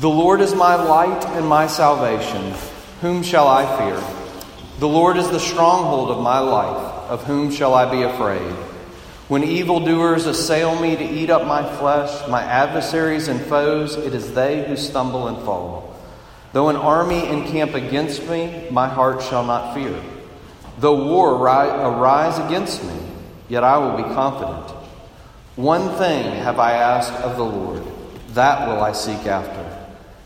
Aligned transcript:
The 0.00 0.08
Lord 0.08 0.40
is 0.40 0.54
my 0.54 0.76
light 0.76 1.26
and 1.26 1.46
my 1.46 1.66
salvation. 1.66 2.54
Whom 3.02 3.22
shall 3.22 3.46
I 3.46 3.66
fear? 3.76 4.02
The 4.78 4.88
Lord 4.88 5.18
is 5.18 5.28
the 5.28 5.38
stronghold 5.38 6.10
of 6.10 6.22
my 6.22 6.38
life. 6.38 7.10
Of 7.10 7.24
whom 7.24 7.50
shall 7.50 7.74
I 7.74 7.90
be 7.90 8.00
afraid? 8.00 8.50
When 9.28 9.44
evildoers 9.44 10.24
assail 10.24 10.80
me 10.80 10.96
to 10.96 11.04
eat 11.04 11.28
up 11.28 11.46
my 11.46 11.62
flesh, 11.76 12.26
my 12.30 12.42
adversaries 12.42 13.28
and 13.28 13.42
foes, 13.42 13.94
it 13.94 14.14
is 14.14 14.32
they 14.32 14.66
who 14.66 14.74
stumble 14.74 15.28
and 15.28 15.36
fall. 15.44 15.94
Though 16.54 16.70
an 16.70 16.76
army 16.76 17.28
encamp 17.28 17.74
against 17.74 18.26
me, 18.26 18.68
my 18.70 18.88
heart 18.88 19.22
shall 19.22 19.44
not 19.44 19.74
fear. 19.74 20.00
Though 20.78 21.08
war 21.08 21.34
arise 21.34 22.38
against 22.38 22.82
me, 22.84 22.98
yet 23.50 23.64
I 23.64 23.76
will 23.76 23.98
be 23.98 24.14
confident. 24.14 24.70
One 25.56 25.90
thing 25.98 26.36
have 26.36 26.58
I 26.58 26.72
asked 26.72 27.12
of 27.12 27.36
the 27.36 27.44
Lord, 27.44 27.82
that 28.32 28.66
will 28.66 28.82
I 28.82 28.92
seek 28.92 29.26
after 29.26 29.69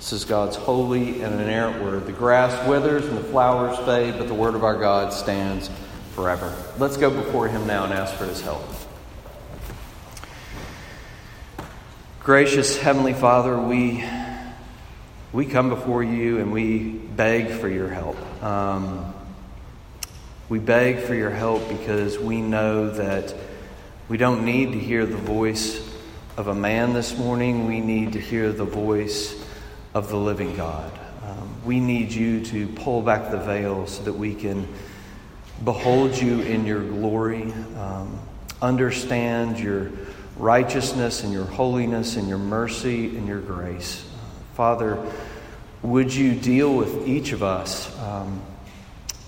This 0.00 0.14
is 0.14 0.24
God's 0.24 0.56
holy 0.56 1.20
and 1.20 1.38
inerrant 1.38 1.84
word. 1.84 2.06
The 2.06 2.12
grass 2.12 2.66
withers 2.66 3.04
and 3.04 3.18
the 3.18 3.22
flowers 3.22 3.76
fade, 3.80 4.14
but 4.16 4.28
the 4.28 4.34
word 4.34 4.54
of 4.54 4.64
our 4.64 4.76
God 4.76 5.12
stands 5.12 5.68
forever. 6.12 6.56
Let's 6.78 6.96
go 6.96 7.10
before 7.10 7.48
him 7.48 7.66
now 7.66 7.84
and 7.84 7.92
ask 7.92 8.14
for 8.14 8.24
his 8.24 8.40
help. 8.40 8.64
Gracious 12.20 12.78
Heavenly 12.78 13.12
Father, 13.12 13.60
we, 13.60 14.02
we 15.34 15.44
come 15.44 15.68
before 15.68 16.02
you 16.02 16.38
and 16.38 16.50
we 16.50 16.78
beg 16.78 17.50
for 17.50 17.68
your 17.68 17.90
help. 17.90 18.16
Um, 18.42 19.12
we 20.48 20.58
beg 20.58 21.00
for 21.00 21.14
your 21.14 21.30
help 21.30 21.68
because 21.68 22.18
we 22.18 22.40
know 22.40 22.88
that 22.88 23.34
we 24.08 24.16
don't 24.16 24.46
need 24.46 24.72
to 24.72 24.78
hear 24.78 25.04
the 25.04 25.18
voice 25.18 25.86
of 26.38 26.46
a 26.46 26.54
man 26.54 26.94
this 26.94 27.18
morning. 27.18 27.66
We 27.66 27.80
need 27.80 28.14
to 28.14 28.18
hear 28.18 28.50
the 28.50 28.64
voice 28.64 29.38
of 29.94 30.08
the 30.08 30.16
living 30.16 30.56
God. 30.56 30.92
Um, 31.24 31.54
we 31.64 31.80
need 31.80 32.12
you 32.12 32.44
to 32.46 32.68
pull 32.68 33.02
back 33.02 33.30
the 33.30 33.38
veil 33.38 33.86
so 33.86 34.02
that 34.04 34.12
we 34.12 34.34
can 34.34 34.66
behold 35.64 36.16
you 36.16 36.40
in 36.40 36.64
your 36.64 36.82
glory, 36.82 37.52
um, 37.76 38.18
understand 38.62 39.58
your 39.58 39.90
righteousness 40.36 41.22
and 41.22 41.32
your 41.32 41.44
holiness 41.44 42.16
and 42.16 42.28
your 42.28 42.38
mercy 42.38 43.16
and 43.16 43.28
your 43.28 43.40
grace. 43.40 44.06
Father, 44.54 45.04
would 45.82 46.12
you 46.14 46.34
deal 46.34 46.74
with 46.74 47.06
each 47.08 47.32
of 47.32 47.42
us 47.42 47.98
um, 48.00 48.40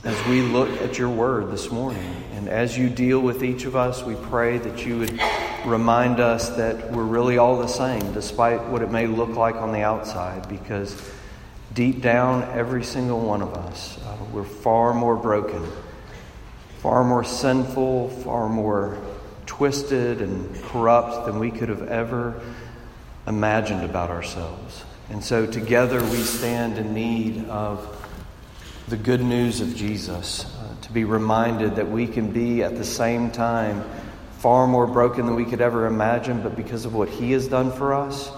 as 0.05 0.27
we 0.27 0.43
look 0.43 0.71
at 0.81 0.99
your 0.99 1.09
word 1.11 1.51
this 1.51 1.71
morning? 1.71 2.15
And 2.35 2.49
as 2.49 2.77
you 2.77 2.89
deal 2.89 3.21
with 3.21 3.43
each 3.43 3.65
of 3.65 3.77
us, 3.77 4.03
we 4.03 4.15
pray 4.15 4.59
that 4.59 4.87
you 4.87 5.01
would 5.01 5.21
remind 5.67 6.21
us 6.21 6.51
that 6.51 6.91
we're 6.91 7.05
really 7.05 7.39
all 7.39 7.59
the 7.59 7.69
same, 7.69 8.13
despite 8.13 8.65
what 8.69 8.83
it 8.83 8.91
may 8.91 9.07
look 9.07 9.31
like 9.31 9.57
on 9.57 9.73
the 9.73 9.83
outside, 9.83 10.49
because 10.49 11.11
deep 11.73 12.03
down, 12.03 12.43
every 12.53 12.85
single 12.85 13.21
one 13.21 13.43
of 13.43 13.55
us, 13.55 13.99
uh, 14.05 14.17
we're 14.33 14.45
far 14.45 14.93
more 14.93 15.17
broken, 15.17 15.67
far 16.79 17.05
more 17.05 17.25
sinful, 17.25 18.09
far 18.09 18.49
more 18.49 18.99
twisted 19.47 20.21
and 20.21 20.55
corrupt 20.65 21.27
than 21.27 21.39
we 21.39 21.51
could 21.51 21.69
have 21.69 21.89
ever 21.89 22.41
imagined 23.27 23.85
about 23.85 24.11
ourselves. 24.11 24.85
And 25.11 25.23
so 25.23 25.47
together 25.47 26.03
we 26.03 26.23
stand 26.23 26.79
in 26.79 26.95
need 26.95 27.45
of 27.47 27.99
the 28.89 28.97
good 28.97 29.23
news 29.23 29.61
of 29.61 29.77
Jesus, 29.77 30.45
uh, 30.45 30.75
to 30.83 30.93
be 30.93 31.05
reminded 31.05 31.77
that 31.77 31.89
we 31.89 32.07
can 32.07 32.33
be 32.33 32.63
at 32.63 32.77
the 32.77 32.85
same 32.85 33.31
time 33.31 33.85
far 34.43 34.67
more 34.67 34.89
broken 34.89 35.25
than 35.25 35.37
we 35.37 35.45
could 35.45 35.61
ever 35.61 35.87
imagine, 35.87 36.43
but 36.43 36.57
because 36.57 36.85
of 36.85 36.93
what 36.93 37.09
He 37.09 37.31
has 37.31 37.47
done 37.47 37.71
for 37.71 37.95
us, 37.95 38.29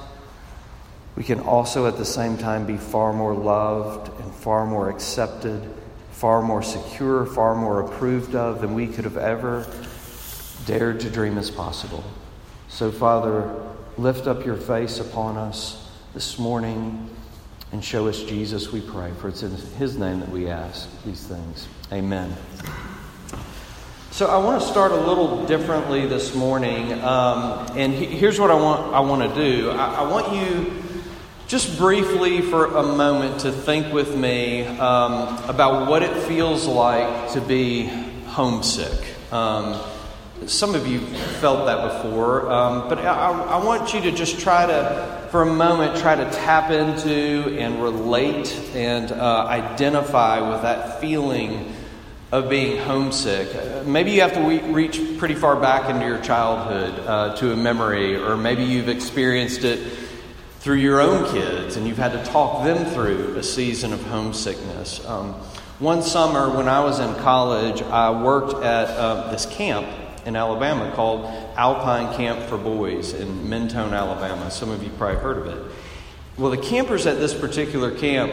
we 1.17 1.25
can 1.25 1.41
also 1.41 1.87
at 1.87 1.97
the 1.97 2.05
same 2.05 2.37
time 2.37 2.67
be 2.67 2.77
far 2.77 3.15
more 3.15 3.33
loved 3.33 4.09
and 4.21 4.35
far 4.35 4.67
more 4.67 4.91
accepted, 4.91 5.67
far 6.11 6.43
more 6.43 6.63
secure, 6.63 7.25
far 7.25 7.55
more 7.55 7.81
approved 7.81 8.35
of 8.35 8.61
than 8.61 8.75
we 8.75 8.87
could 8.87 9.05
have 9.05 9.17
ever 9.17 9.67
dared 10.67 11.01
to 11.01 11.09
dream 11.09 11.39
as 11.39 11.51
possible. 11.51 12.05
So, 12.69 12.93
Father, 12.93 13.55
lift 13.97 14.27
up 14.27 14.45
your 14.45 14.57
face 14.57 15.01
upon 15.01 15.39
us 15.39 15.89
this 16.13 16.39
morning 16.39 17.09
and 17.73 17.83
show 17.83 18.09
us 18.09 18.23
Jesus, 18.25 18.71
we 18.71 18.83
pray. 18.83 19.11
For 19.23 19.29
it's 19.29 19.43
in 19.43 19.53
His 19.79 19.97
name 19.97 20.21
that 20.21 20.29
we 20.29 20.49
ask 20.49 20.87
these 21.03 21.27
things. 21.27 21.67
Amen. 21.91 22.37
So 24.15 24.27
I 24.27 24.37
want 24.37 24.63
to 24.63 24.69
start 24.69 24.93
a 24.93 24.97
little 24.97 25.45
differently 25.45 26.07
this 26.07 26.37
morning, 26.37 26.93
um, 27.03 27.67
and 27.77 27.93
he, 27.93 28.07
here's 28.07 28.39
what 28.39 28.49
I 28.49 28.55
want. 28.55 28.95
I 28.95 29.01
want 29.01 29.29
to 29.29 29.35
do. 29.35 29.71
I, 29.71 30.05
I, 30.05 30.09
want 30.09 30.33
you 30.33 30.85
just 31.49 31.77
briefly 31.77 32.41
for 32.41 32.77
a 32.77 32.85
moment 32.85 33.41
to 33.41 33.51
think 33.51 33.93
with 33.93 34.17
me 34.17 34.67
um, 34.69 35.37
about 35.51 35.91
what 35.91 36.05
it 36.05 36.17
feels 36.29 36.65
like 36.65 37.33
to 37.33 37.41
be 37.41 37.87
homesick. 38.27 39.05
Um, 39.33 39.81
some 40.47 40.77
of 40.77 40.87
you 40.87 41.01
felt 41.41 41.67
that 41.67 42.05
before, 42.05 42.49
um, 42.53 42.89
but 42.89 43.01
I, 43.01 43.33
I 43.33 43.65
want 43.65 43.95
you 43.95 44.01
to 44.03 44.13
just 44.13 44.39
try 44.39 44.65
to, 44.65 45.29
for 45.33 45.43
a 45.43 45.53
moment, 45.53 45.97
try 45.97 46.15
to 46.15 46.31
tap 46.31 46.71
into 46.71 47.59
and 47.59 47.83
relate 47.83 48.55
and 48.77 49.11
uh, 49.11 49.47
identify 49.49 50.53
with 50.53 50.63
that 50.63 51.01
feeling 51.01 51.74
of 52.35 52.51
being 52.51 52.77
homesick. 52.79 53.87
Maybe 53.87 54.11
you 54.11 54.23
have 54.23 54.33
to 54.33 54.41
re- 54.41 54.73
reach 54.73 55.01
pretty 55.19 55.37
far 55.37 55.55
back 55.55 55.89
into 55.89 56.05
your 56.05 56.19
childhood 56.19 57.07
uh, 57.07 57.37
to 57.37 57.53
a 57.53 57.57
memory, 57.57 58.17
or 58.17 58.37
maybe 58.37 58.65
you've 58.65 58.89
experienced 58.89 59.63
it 59.63 59.79
through 60.59 60.79
your 60.79 61.01
own 61.01 61.31
kids 61.33 61.77
and 61.77 61.87
you've 61.87 61.97
had 61.97 62.11
to 62.11 62.25
talk 62.33 62.65
them 62.65 62.87
through 62.87 63.37
a 63.37 63.43
season 63.45 63.93
of 63.93 64.03
homesickness. 64.07 65.07
Um, 65.07 65.35
one 65.79 66.03
summer 66.03 66.51
when 66.51 66.69
I 66.69 66.83
was 66.83 66.99
in 66.99 67.15
college, 67.23 67.83
I 67.83 68.11
worked 68.11 68.65
at 68.65 68.89
uh, 68.89 69.31
this 69.31 69.47
camp 69.47 69.87
in 70.27 70.35
Alabama 70.35 70.91
called 70.93 71.27
Alpine 71.57 72.17
Camp 72.17 72.49
for 72.49 72.59
Boys 72.59 73.13
in 73.13 73.49
Mentone, 73.49 73.95
Alabama. 73.95 74.51
Some 74.51 74.71
of 74.71 74.83
you 74.83 74.91
probably 74.99 75.21
heard 75.21 75.39
of 75.39 75.47
it. 75.47 75.73
Well, 76.37 76.51
the 76.51 76.59
campers 76.59 77.07
at 77.07 77.19
this 77.19 77.33
particular 77.33 77.97
camp, 77.97 78.33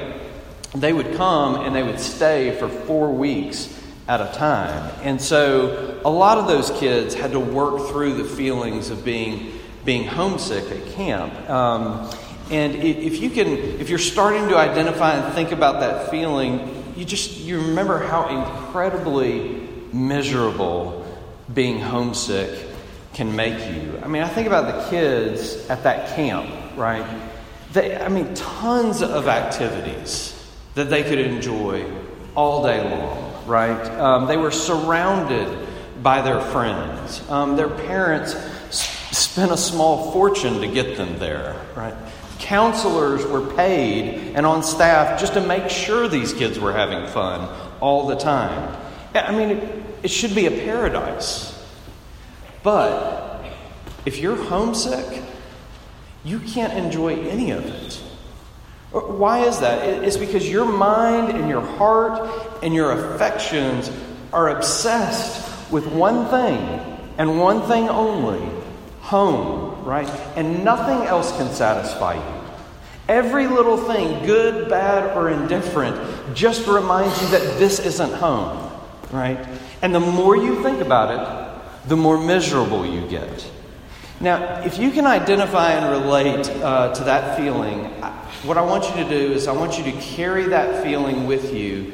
they 0.73 0.91
would 0.91 1.13
come 1.17 1.53
and 1.57 1.75
they 1.75 1.83
would 1.83 1.99
stay 1.99 2.57
for 2.57 2.67
four 2.67 3.11
weeks 3.11 3.77
at 4.11 4.19
a 4.19 4.37
time. 4.37 4.91
And 5.03 5.21
so 5.21 6.01
a 6.03 6.09
lot 6.09 6.37
of 6.37 6.45
those 6.45 6.69
kids 6.71 7.15
had 7.15 7.31
to 7.31 7.39
work 7.39 7.87
through 7.87 8.15
the 8.15 8.25
feelings 8.25 8.89
of 8.89 9.05
being, 9.05 9.53
being 9.85 10.03
homesick 10.03 10.69
at 10.69 10.85
camp. 10.87 11.49
Um, 11.49 12.13
and 12.51 12.75
if 12.75 13.21
you 13.21 13.29
can, 13.29 13.47
if 13.47 13.89
you're 13.89 13.99
starting 13.99 14.49
to 14.49 14.57
identify 14.57 15.13
and 15.13 15.33
think 15.33 15.53
about 15.53 15.79
that 15.79 16.11
feeling, 16.11 16.93
you 16.97 17.05
just 17.05 17.39
you 17.39 17.61
remember 17.61 17.99
how 17.99 18.27
incredibly 18.27 19.65
miserable 19.93 21.05
being 21.53 21.79
homesick 21.79 22.67
can 23.13 23.33
make 23.33 23.59
you. 23.73 23.97
I 24.03 24.09
mean, 24.09 24.23
I 24.23 24.27
think 24.27 24.45
about 24.45 24.75
the 24.75 24.89
kids 24.89 25.69
at 25.69 25.83
that 25.83 26.17
camp, 26.17 26.49
right? 26.75 27.05
They, 27.71 27.95
I 27.95 28.09
mean, 28.09 28.33
tons 28.33 29.01
of 29.01 29.29
activities 29.29 30.37
that 30.75 30.89
they 30.89 31.03
could 31.03 31.19
enjoy 31.19 31.89
all 32.35 32.63
day 32.63 32.83
long, 32.83 33.30
right? 33.45 33.83
Um, 33.99 34.27
they 34.27 34.37
were 34.37 34.51
surrounded 34.51 35.67
by 36.01 36.21
their 36.21 36.41
friends. 36.41 37.27
Um, 37.29 37.55
their 37.55 37.69
parents 37.69 38.35
spent 38.71 39.51
a 39.51 39.57
small 39.57 40.11
fortune 40.11 40.61
to 40.61 40.67
get 40.67 40.97
them 40.97 41.19
there, 41.19 41.55
right? 41.75 41.93
Counselors 42.39 43.25
were 43.25 43.53
paid 43.55 44.35
and 44.35 44.45
on 44.45 44.63
staff 44.63 45.19
just 45.19 45.33
to 45.33 45.41
make 45.41 45.69
sure 45.69 46.07
these 46.07 46.33
kids 46.33 46.59
were 46.59 46.73
having 46.73 47.07
fun 47.07 47.47
all 47.79 48.07
the 48.07 48.15
time. 48.15 48.77
I 49.13 49.31
mean, 49.31 49.57
it, 49.57 49.85
it 50.03 50.07
should 50.07 50.33
be 50.33 50.47
a 50.47 50.51
paradise. 50.51 51.57
But 52.63 53.45
if 54.05 54.17
you're 54.17 54.35
homesick, 54.35 55.23
you 56.23 56.39
can't 56.39 56.73
enjoy 56.73 57.19
any 57.21 57.51
of 57.51 57.65
it. 57.65 57.95
Why 58.91 59.45
is 59.45 59.59
that? 59.59 59.87
It's 60.03 60.17
because 60.17 60.49
your 60.49 60.65
mind 60.65 61.29
and 61.35 61.47
your 61.47 61.61
heart 61.61 62.50
and 62.61 62.73
your 62.73 62.91
affections 62.91 63.91
are 64.33 64.49
obsessed 64.49 65.71
with 65.71 65.87
one 65.87 66.27
thing 66.27 66.59
and 67.17 67.39
one 67.39 67.61
thing 67.67 67.89
only 67.89 68.41
home, 69.01 69.83
right? 69.83 70.09
And 70.35 70.63
nothing 70.63 71.07
else 71.07 71.35
can 71.37 71.51
satisfy 71.53 72.15
you. 72.15 72.41
Every 73.07 73.47
little 73.47 73.77
thing, 73.77 74.25
good, 74.25 74.69
bad, 74.69 75.17
or 75.17 75.29
indifferent, 75.29 76.35
just 76.35 76.67
reminds 76.67 77.21
you 77.21 77.27
that 77.29 77.59
this 77.59 77.79
isn't 77.79 78.13
home, 78.13 78.71
right? 79.11 79.45
And 79.81 79.93
the 79.93 79.99
more 79.99 80.37
you 80.37 80.63
think 80.63 80.79
about 80.79 81.11
it, 81.11 81.89
the 81.89 81.97
more 81.97 82.17
miserable 82.17 82.85
you 82.85 83.07
get. 83.07 83.51
Now, 84.21 84.61
if 84.61 84.77
you 84.77 84.91
can 84.91 85.07
identify 85.07 85.71
and 85.71 86.03
relate 86.03 86.47
uh, 86.61 86.93
to 86.93 87.03
that 87.05 87.37
feeling, 87.37 87.85
what 88.43 88.57
I 88.57 88.61
want 88.61 88.87
you 88.89 89.03
to 89.03 89.09
do 89.09 89.33
is 89.33 89.47
I 89.47 89.51
want 89.51 89.77
you 89.77 89.83
to 89.85 89.91
carry 89.99 90.43
that 90.45 90.83
feeling 90.83 91.25
with 91.25 91.53
you 91.53 91.91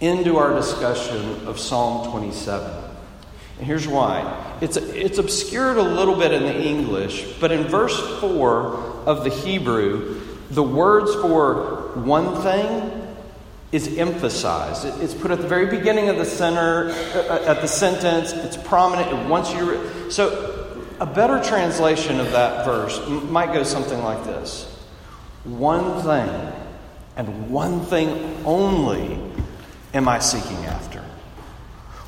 into 0.00 0.38
our 0.38 0.54
discussion 0.54 1.46
of 1.46 1.58
Psalm 1.58 2.10
27. 2.10 2.84
And 3.58 3.66
here's 3.66 3.86
why. 3.86 4.56
It's, 4.60 4.76
it's 4.76 5.18
obscured 5.18 5.76
a 5.76 5.82
little 5.82 6.16
bit 6.16 6.32
in 6.32 6.44
the 6.44 6.58
English, 6.58 7.38
but 7.40 7.52
in 7.52 7.64
verse 7.64 7.98
4 8.20 8.74
of 9.06 9.24
the 9.24 9.30
Hebrew, 9.30 10.20
the 10.50 10.62
words 10.62 11.14
for 11.14 11.92
one 11.94 12.42
thing 12.42 13.00
is 13.72 13.98
emphasized. 13.98 14.84
It's 15.00 15.14
put 15.14 15.30
at 15.30 15.40
the 15.40 15.46
very 15.46 15.66
beginning 15.66 16.08
of 16.08 16.16
the 16.16 16.24
center, 16.24 16.90
uh, 16.90 17.44
at 17.46 17.60
the 17.60 17.68
sentence. 17.68 18.32
It's 18.32 18.56
prominent. 18.56 19.28
Once 19.28 19.52
you 19.52 20.10
so, 20.10 20.76
a 20.98 21.06
better 21.06 21.40
translation 21.42 22.18
of 22.18 22.32
that 22.32 22.64
verse 22.64 23.00
might 23.08 23.52
go 23.52 23.62
something 23.62 24.02
like 24.02 24.24
this: 24.24 24.64
One 25.44 26.02
thing, 26.02 26.52
and 27.16 27.50
one 27.50 27.80
thing 27.82 28.44
only, 28.44 29.14
am 29.94 30.08
I 30.08 30.18
seeking 30.18 30.64
after. 30.66 31.00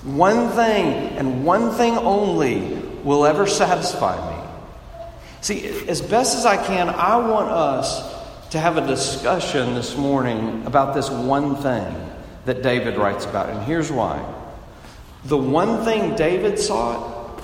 One 0.04 0.50
thing 0.50 1.16
and 1.16 1.44
one 1.44 1.72
thing 1.72 1.96
only 1.96 2.74
will 3.04 3.24
ever 3.24 3.46
satisfy 3.46 4.16
me. 4.30 4.48
See, 5.40 5.88
as 5.88 6.00
best 6.00 6.36
as 6.36 6.46
I 6.46 6.56
can, 6.64 6.88
I 6.88 7.16
want 7.16 7.50
us 7.50 8.12
to 8.50 8.58
have 8.58 8.76
a 8.76 8.86
discussion 8.86 9.74
this 9.74 9.96
morning 9.96 10.64
about 10.66 10.94
this 10.94 11.08
one 11.08 11.56
thing 11.56 12.10
that 12.44 12.62
David 12.62 12.96
writes 12.96 13.24
about. 13.24 13.48
And 13.48 13.62
here's 13.64 13.90
why. 13.90 14.24
The 15.24 15.38
one 15.38 15.84
thing 15.84 16.16
David 16.16 16.58
sought 16.58 17.40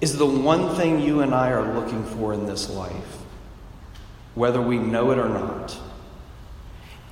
is 0.00 0.16
the 0.16 0.26
one 0.26 0.76
thing 0.76 1.00
you 1.00 1.20
and 1.20 1.34
I 1.34 1.50
are 1.50 1.74
looking 1.74 2.04
for 2.04 2.34
in 2.34 2.46
this 2.46 2.68
life, 2.68 3.18
whether 4.34 4.60
we 4.60 4.78
know 4.78 5.10
it 5.10 5.18
or 5.18 5.28
not. 5.28 5.76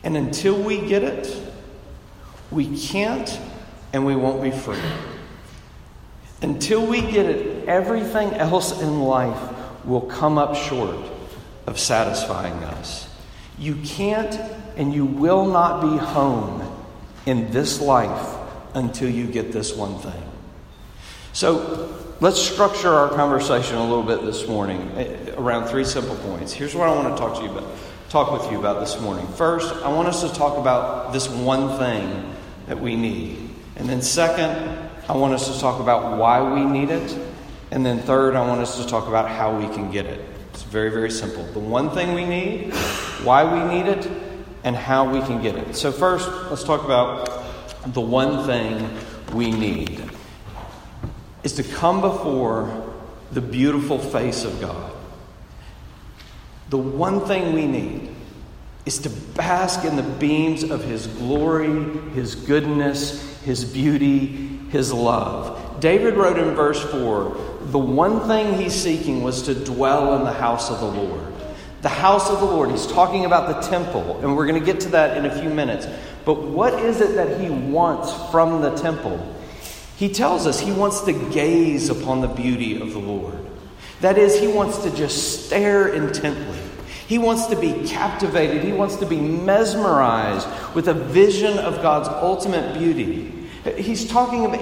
And 0.03 0.17
until 0.17 0.62
we 0.62 0.87
get 0.87 1.03
it, 1.03 1.44
we 2.55 2.79
can't 2.79 3.39
and 3.93 4.06
we 4.06 4.17
won't 4.17 4.43
be 4.43 4.51
free. 4.51 4.79
Until 6.41 6.87
we 6.87 7.01
get 7.01 7.27
it, 7.27 7.69
everything 7.69 8.33
else 8.35 8.81
in 8.81 9.01
life 9.01 9.85
will 9.85 10.03
come 10.03 10.39
up 10.39 10.55
short 10.55 10.97
of 11.67 11.79
satisfying 11.79 12.55
us. 12.65 13.09
You 13.59 13.77
can't 13.77 14.35
and 14.77 14.93
you 14.93 15.05
will 15.05 15.47
not 15.47 15.81
be 15.81 15.97
home 15.97 16.71
in 17.27 17.51
this 17.51 17.81
life 17.81 18.37
until 18.75 19.09
you 19.09 19.27
get 19.27 19.53
this 19.53 19.75
one 19.75 19.99
thing. 19.99 20.23
So 21.33 21.97
let's 22.21 22.41
structure 22.41 22.93
our 22.93 23.09
conversation 23.09 23.77
a 23.77 23.83
little 23.83 24.03
bit 24.03 24.25
this 24.25 24.47
morning 24.47 24.91
eh, 24.97 25.35
around 25.37 25.67
three 25.67 25.85
simple 25.85 26.17
points. 26.17 26.53
Here's 26.53 26.75
what 26.75 26.89
I 26.89 26.95
want 26.95 27.17
to 27.17 27.21
talk 27.21 27.37
to 27.39 27.45
you 27.45 27.51
about, 27.51 27.71
talk 28.09 28.33
with 28.33 28.51
you 28.53 28.59
about 28.59 28.81
this 28.81 29.01
morning. 29.01 29.27
First, 29.29 29.73
I 29.77 29.89
want 29.89 30.09
us 30.09 30.21
to 30.23 30.33
talk 30.37 30.59
about 30.59 31.12
this 31.12 31.29
one 31.29 31.79
thing 31.79 32.33
that 32.66 32.81
we 32.81 32.96
need. 32.96 33.50
And 33.76 33.88
then 33.88 34.02
second, 34.02 34.90
I 35.08 35.16
want 35.16 35.34
us 35.34 35.52
to 35.52 35.61
talk 35.61 35.81
about 35.81 36.19
why 36.19 36.40
we 36.55 36.64
need 36.64 36.90
it. 36.90 37.19
And 37.70 37.84
then 37.84 38.00
third, 38.00 38.37
I 38.37 38.46
want 38.46 38.61
us 38.61 38.82
to 38.82 38.88
talk 38.88 39.08
about 39.08 39.28
how 39.28 39.58
we 39.58 39.66
can 39.75 39.90
get 39.90 40.06
it. 40.06 40.20
It's 40.52 40.62
very, 40.62 40.90
very 40.90 41.11
simple. 41.11 41.44
The 41.52 41.58
one 41.58 41.90
thing 41.90 42.14
we 42.14 42.25
need, 42.25 42.72
why 43.25 43.44
we 43.44 43.75
need 43.75 43.88
it, 43.88 44.08
and 44.62 44.76
how 44.76 45.11
we 45.12 45.20
can 45.20 45.43
get 45.43 45.56
it. 45.56 45.75
So, 45.75 45.93
first, 45.93 46.28
let's 46.50 46.64
talk 46.64 46.84
about 46.84 47.44
the 47.87 48.00
one 48.00 48.46
thing 48.46 48.88
we 49.34 49.50
need 49.50 50.02
is 51.43 51.52
to 51.55 51.62
come 51.62 52.00
before 52.00 52.94
the 53.32 53.40
beautiful 53.40 53.99
face 53.99 54.44
of 54.44 54.60
God. 54.60 54.93
The 56.70 56.78
one 56.78 57.20
thing 57.26 57.52
we 57.52 57.67
need 57.67 58.13
is 58.86 58.98
to 58.98 59.10
bask 59.10 59.84
in 59.84 59.96
the 59.96 60.02
beams 60.02 60.62
of 60.62 60.84
His 60.84 61.06
glory, 61.06 61.84
His 62.10 62.34
goodness, 62.34 63.40
His 63.42 63.64
beauty, 63.64 64.58
His 64.70 64.92
love. 64.92 65.81
David 65.81 66.14
wrote 66.14 66.38
in 66.38 66.54
verse 66.54 66.82
4 66.90 67.54
the 67.75 67.78
one 67.78 68.28
thing 68.28 68.54
he's 68.54 68.75
seeking 68.75 69.22
was 69.22 69.42
to 69.42 69.54
dwell 69.54 70.16
in 70.16 70.25
the 70.25 70.32
house 70.32 70.70
of 70.70 70.81
the 70.81 70.86
Lord. 70.86 71.32
The 71.81 71.88
house 71.88 72.31
of 72.31 72.40
the 72.40 72.46
Lord. 72.46 72.70
He's 72.70 72.86
talking 72.86 73.25
about 73.25 73.48
the 73.48 73.69
temple, 73.69 74.20
and 74.20 74.36
we're 74.36 74.46
going 74.46 74.60
to 74.60 74.64
get 74.64 74.81
to 74.82 74.90
that 74.90 75.16
in 75.16 75.25
a 75.25 75.40
few 75.40 75.50
minutes. 75.50 75.86
But 76.25 76.42
what 76.42 76.75
is 76.75 77.00
it 77.00 77.14
that 77.14 77.40
he 77.40 77.50
wants 77.50 78.12
from 78.31 78.60
the 78.60 78.75
temple? 78.76 79.34
He 79.96 80.08
tells 80.08 80.46
us 80.46 80.60
he 80.60 80.72
wants 80.72 81.00
to 81.02 81.12
gaze 81.31 81.88
upon 81.88 82.20
the 82.20 82.28
beauty 82.28 82.81
of 82.81 82.92
the 82.92 82.98
Lord. 82.98 83.38
That 84.03 84.19
is, 84.19 84.38
he 84.38 84.46
wants 84.46 84.79
to 84.79 84.94
just 84.94 85.46
stare 85.46 85.88
intently. 85.88 86.54
He 87.06 87.19
wants 87.19 87.46
to 87.46 87.56
be 87.56 87.87
captivated. 87.87 88.65
He 88.65 88.73
wants 88.73 88.96
to 88.96 89.06
be 89.06 89.20
mesmerized 89.20 90.49
with 90.75 90.89
a 90.89 90.94
vision 90.94 91.58
of 91.58 91.82
God's 91.82 92.08
ultimate 92.08 92.79
beauty. 92.79 93.31
He's 93.77 94.08
talking 94.08 94.44
about, 94.44 94.61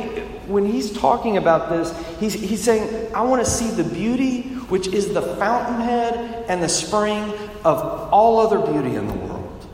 when 0.48 0.66
he's 0.66 0.92
talking 0.92 1.36
about 1.36 1.68
this, 1.68 1.92
he's, 2.18 2.34
he's 2.34 2.62
saying, 2.62 3.14
I 3.14 3.22
want 3.22 3.44
to 3.44 3.50
see 3.50 3.70
the 3.70 3.84
beauty 3.84 4.42
which 4.68 4.88
is 4.88 5.12
the 5.12 5.22
fountainhead 5.22 6.46
and 6.48 6.62
the 6.62 6.68
spring 6.68 7.32
of 7.64 7.78
all 8.12 8.40
other 8.40 8.58
beauty 8.58 8.96
in 8.96 9.06
the 9.06 9.14
world. 9.14 9.66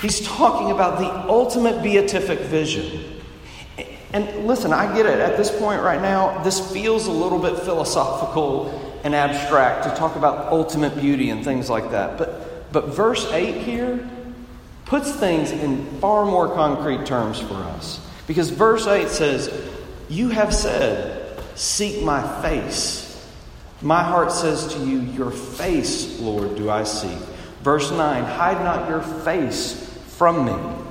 He's 0.00 0.26
talking 0.26 0.70
about 0.70 0.98
the 0.98 1.30
ultimate 1.30 1.82
beatific 1.82 2.40
vision. 2.40 3.20
And 4.12 4.46
listen, 4.46 4.72
I 4.72 4.94
get 4.96 5.06
it. 5.06 5.20
At 5.20 5.36
this 5.36 5.50
point 5.50 5.82
right 5.82 6.00
now, 6.00 6.42
this 6.42 6.72
feels 6.72 7.06
a 7.06 7.12
little 7.12 7.38
bit 7.38 7.58
philosophical 7.58 8.89
and 9.04 9.14
abstract 9.14 9.84
to 9.84 9.90
talk 9.90 10.16
about 10.16 10.52
ultimate 10.52 10.98
beauty 11.00 11.30
and 11.30 11.44
things 11.44 11.70
like 11.70 11.90
that. 11.90 12.18
But, 12.18 12.72
but 12.72 12.88
verse 12.88 13.30
8 13.32 13.56
here 13.62 14.08
puts 14.84 15.12
things 15.12 15.52
in 15.52 15.86
far 16.00 16.26
more 16.26 16.52
concrete 16.54 17.06
terms 17.06 17.40
for 17.40 17.54
us. 17.54 18.06
Because 18.26 18.50
verse 18.50 18.86
8 18.86 19.08
says, 19.08 19.70
You 20.08 20.28
have 20.28 20.54
said, 20.54 21.38
Seek 21.56 22.02
my 22.02 22.42
face. 22.42 23.06
My 23.82 24.02
heart 24.02 24.32
says 24.32 24.74
to 24.74 24.80
you, 24.80 25.00
Your 25.00 25.30
face, 25.30 26.20
Lord, 26.20 26.56
do 26.56 26.70
I 26.70 26.84
seek. 26.84 27.18
Verse 27.62 27.90
9, 27.90 28.24
Hide 28.24 28.62
not 28.64 28.88
your 28.88 29.02
face 29.02 29.86
from 30.16 30.44
me. 30.46 30.84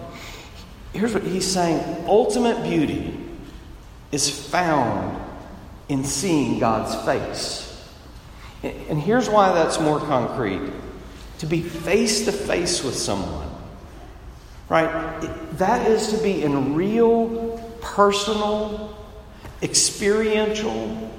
Here's 0.94 1.14
what 1.14 1.24
he's 1.24 1.50
saying 1.50 2.06
ultimate 2.08 2.64
beauty 2.64 3.16
is 4.12 4.30
found 4.50 5.20
in 5.88 6.04
seeing 6.04 6.60
God's 6.60 6.96
face. 7.06 7.69
And 8.64 9.00
here's 9.00 9.30
why 9.30 9.54
that's 9.54 9.80
more 9.80 10.00
concrete 10.00 10.72
to 11.40 11.46
be 11.46 11.62
face 11.62 12.26
to 12.26 12.32
face 12.32 12.84
with 12.84 12.96
someone 12.96 13.50
Right? 14.70 15.20
That 15.54 15.88
is 15.88 16.10
to 16.10 16.24
be 16.24 16.44
in 16.44 16.76
real, 16.76 17.58
personal, 17.82 18.96
experiential, 19.64 21.12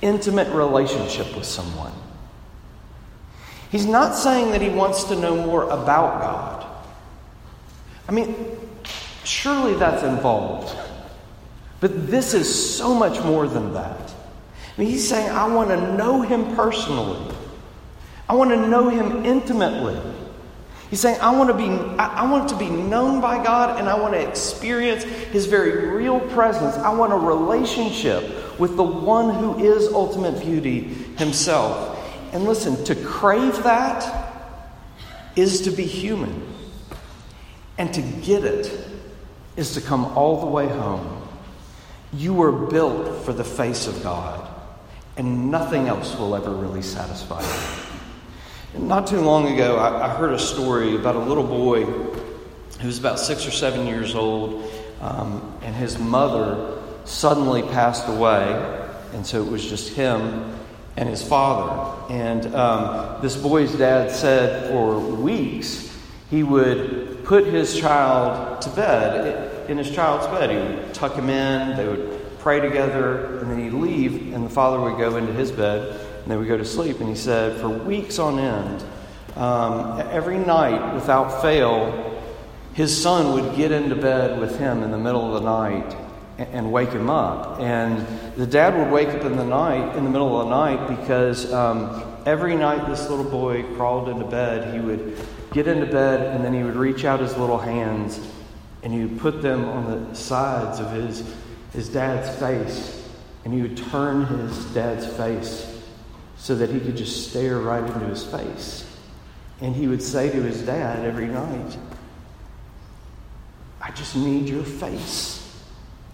intimate 0.00 0.48
relationship 0.54 1.36
with 1.36 1.44
someone. 1.44 1.92
He's 3.70 3.84
not 3.84 4.16
saying 4.16 4.52
that 4.52 4.62
he 4.62 4.70
wants 4.70 5.04
to 5.04 5.16
know 5.16 5.36
more 5.36 5.64
about 5.64 6.20
God. 6.22 6.66
I 8.08 8.12
mean, 8.12 8.34
surely 9.24 9.74
that's 9.74 10.02
involved. 10.02 10.74
But 11.80 12.08
this 12.10 12.32
is 12.34 12.76
so 12.76 12.94
much 12.94 13.22
more 13.22 13.46
than 13.46 13.74
that. 13.74 14.14
Mean, 14.80 14.88
he's 14.88 15.06
saying, 15.06 15.28
I 15.28 15.46
want 15.46 15.68
to 15.68 15.94
know 15.94 16.22
him 16.22 16.56
personally. 16.56 17.34
I 18.26 18.34
want 18.34 18.48
to 18.48 18.66
know 18.66 18.88
him 18.88 19.26
intimately. 19.26 20.00
He's 20.88 21.00
saying, 21.00 21.20
I 21.20 21.36
want 21.36 21.50
to 21.50 21.54
be 21.54 21.68
I 21.98 22.24
want 22.30 22.48
to 22.48 22.56
be 22.56 22.70
known 22.70 23.20
by 23.20 23.44
God 23.44 23.78
and 23.78 23.90
I 23.90 24.00
want 24.00 24.14
to 24.14 24.26
experience 24.26 25.04
his 25.04 25.44
very 25.44 25.88
real 25.88 26.18
presence. 26.18 26.76
I 26.76 26.94
want 26.94 27.12
a 27.12 27.16
relationship 27.16 28.58
with 28.58 28.78
the 28.78 28.82
one 28.82 29.34
who 29.34 29.58
is 29.62 29.86
ultimate 29.88 30.40
beauty 30.40 30.80
himself. 31.18 31.98
And 32.32 32.44
listen, 32.44 32.82
to 32.86 32.94
crave 32.94 33.62
that 33.64 34.32
is 35.36 35.60
to 35.62 35.70
be 35.70 35.84
human. 35.84 36.42
And 37.76 37.92
to 37.92 38.00
get 38.00 38.44
it 38.44 38.72
is 39.58 39.74
to 39.74 39.82
come 39.82 40.06
all 40.16 40.40
the 40.40 40.46
way 40.46 40.68
home. 40.68 41.28
You 42.14 42.32
were 42.32 42.50
built 42.50 43.26
for 43.26 43.34
the 43.34 43.44
face 43.44 43.86
of 43.86 44.02
God, 44.02 44.49
and 45.16 45.50
nothing 45.50 45.88
else 45.88 46.16
will 46.16 46.34
ever 46.34 46.50
really 46.50 46.82
satisfy 46.82 47.42
you. 47.42 48.80
Not 48.80 49.06
too 49.06 49.20
long 49.20 49.52
ago, 49.52 49.76
I, 49.76 50.06
I 50.06 50.08
heard 50.16 50.32
a 50.32 50.38
story 50.38 50.94
about 50.94 51.16
a 51.16 51.20
little 51.20 51.46
boy 51.46 51.84
who 51.84 52.86
was 52.86 52.98
about 52.98 53.18
six 53.18 53.46
or 53.46 53.50
seven 53.50 53.86
years 53.86 54.14
old, 54.14 54.70
um, 55.00 55.58
and 55.62 55.74
his 55.74 55.98
mother 55.98 56.80
suddenly 57.04 57.62
passed 57.62 58.08
away, 58.08 58.52
and 59.12 59.26
so 59.26 59.42
it 59.44 59.50
was 59.50 59.68
just 59.68 59.92
him 59.94 60.56
and 60.96 61.08
his 61.08 61.22
father. 61.22 62.12
And 62.12 62.54
um, 62.54 63.20
this 63.20 63.36
boy's 63.36 63.74
dad 63.74 64.10
said 64.12 64.70
for 64.70 64.98
weeks 64.98 65.94
he 66.30 66.42
would 66.42 67.24
put 67.24 67.44
his 67.46 67.78
child 67.78 68.62
to 68.62 68.70
bed 68.70 69.68
in 69.70 69.78
his 69.78 69.90
child's 69.90 70.26
bed. 70.26 70.50
He 70.50 70.56
would 70.56 70.94
tuck 70.94 71.14
him 71.14 71.28
in, 71.28 71.76
they 71.76 71.86
would 71.86 72.19
pray 72.40 72.60
together, 72.60 73.38
and 73.38 73.50
then 73.50 73.62
he'd 73.62 73.72
leave, 73.72 74.34
and 74.34 74.44
the 74.44 74.50
father 74.50 74.80
would 74.80 74.98
go 74.98 75.16
into 75.16 75.32
his 75.32 75.52
bed, 75.52 75.98
and 76.22 76.30
they 76.30 76.36
would 76.36 76.48
go 76.48 76.56
to 76.56 76.64
sleep. 76.64 77.00
And 77.00 77.08
he 77.08 77.14
said, 77.14 77.60
for 77.60 77.68
weeks 77.68 78.18
on 78.18 78.38
end, 78.38 78.84
um, 79.36 80.00
every 80.10 80.38
night 80.38 80.94
without 80.94 81.42
fail, 81.42 82.22
his 82.74 82.96
son 82.96 83.34
would 83.34 83.56
get 83.56 83.72
into 83.72 83.96
bed 83.96 84.40
with 84.40 84.58
him 84.58 84.82
in 84.82 84.90
the 84.90 84.98
middle 84.98 85.34
of 85.34 85.42
the 85.42 85.48
night 85.48 85.96
and 86.38 86.72
wake 86.72 86.90
him 86.90 87.10
up. 87.10 87.60
And 87.60 88.06
the 88.36 88.46
dad 88.46 88.76
would 88.76 88.90
wake 88.90 89.08
up 89.08 89.22
in 89.24 89.36
the 89.36 89.44
night, 89.44 89.96
in 89.96 90.04
the 90.04 90.10
middle 90.10 90.40
of 90.40 90.48
the 90.48 90.54
night, 90.54 91.00
because 91.00 91.52
um, 91.52 92.02
every 92.26 92.56
night 92.56 92.88
this 92.88 93.08
little 93.10 93.28
boy 93.30 93.62
crawled 93.74 94.08
into 94.08 94.24
bed, 94.24 94.74
he 94.74 94.80
would 94.80 95.18
get 95.52 95.66
into 95.66 95.86
bed 95.86 96.34
and 96.34 96.44
then 96.44 96.54
he 96.54 96.62
would 96.62 96.76
reach 96.76 97.04
out 97.04 97.20
his 97.20 97.36
little 97.36 97.58
hands 97.58 98.20
and 98.82 98.92
he 98.92 99.04
would 99.04 99.18
put 99.18 99.42
them 99.42 99.64
on 99.66 100.08
the 100.08 100.14
sides 100.14 100.80
of 100.80 100.90
his, 100.92 101.34
his 101.72 101.88
dad's 101.88 102.36
face. 102.38 102.96
And 103.44 103.54
he 103.54 103.62
would 103.62 103.76
turn 103.76 104.26
his 104.26 104.64
dad's 104.66 105.06
face 105.06 105.66
so 106.36 106.54
that 106.54 106.70
he 106.70 106.80
could 106.80 106.96
just 106.96 107.30
stare 107.30 107.58
right 107.58 107.82
into 107.82 108.06
his 108.06 108.24
face. 108.24 108.86
And 109.60 109.74
he 109.74 109.88
would 109.88 110.02
say 110.02 110.30
to 110.30 110.42
his 110.42 110.62
dad 110.62 111.04
every 111.04 111.26
night, 111.26 111.76
I 113.80 113.90
just 113.92 114.16
need 114.16 114.48
your 114.48 114.64
face. 114.64 115.36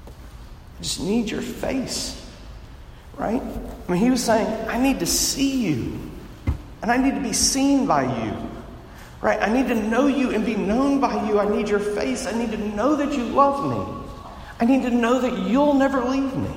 I 0.06 0.82
just 0.82 1.00
need 1.00 1.30
your 1.30 1.42
face. 1.42 2.22
Right? 3.16 3.40
I 3.40 3.92
mean, 3.92 4.00
he 4.00 4.10
was 4.10 4.22
saying, 4.22 4.68
I 4.68 4.78
need 4.78 5.00
to 5.00 5.06
see 5.06 5.64
you. 5.64 5.98
And 6.82 6.90
I 6.90 6.96
need 6.96 7.14
to 7.14 7.20
be 7.20 7.32
seen 7.32 7.86
by 7.86 8.02
you. 8.24 8.36
Right? 9.22 9.40
I 9.40 9.52
need 9.52 9.68
to 9.68 9.74
know 9.74 10.06
you 10.06 10.30
and 10.30 10.44
be 10.44 10.54
known 10.54 11.00
by 11.00 11.26
you. 11.26 11.40
I 11.40 11.48
need 11.48 11.68
your 11.68 11.80
face. 11.80 12.26
I 12.26 12.32
need 12.32 12.50
to 12.50 12.58
know 12.58 12.94
that 12.96 13.12
you 13.12 13.24
love 13.24 13.70
me. 13.70 13.95
I 14.58 14.64
need 14.64 14.82
to 14.82 14.90
know 14.90 15.20
that 15.20 15.48
you'll 15.48 15.74
never 15.74 16.02
leave 16.02 16.34
me. 16.36 16.50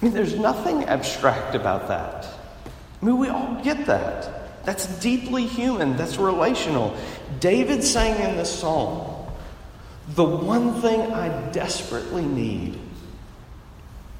I 0.00 0.04
mean, 0.04 0.14
there's 0.14 0.34
nothing 0.34 0.84
abstract 0.84 1.54
about 1.54 1.88
that. 1.88 2.26
I 3.00 3.04
mean, 3.04 3.18
we 3.18 3.28
all 3.28 3.60
get 3.62 3.86
that. 3.86 4.64
That's 4.64 4.86
deeply 5.00 5.46
human, 5.46 5.96
that's 5.96 6.18
relational. 6.18 6.96
David 7.40 7.82
sang 7.82 8.20
in 8.20 8.36
this 8.36 8.60
psalm, 8.60 9.26
the 10.10 10.24
one 10.24 10.80
thing 10.80 11.00
I 11.12 11.28
desperately 11.52 12.24
need 12.24 12.78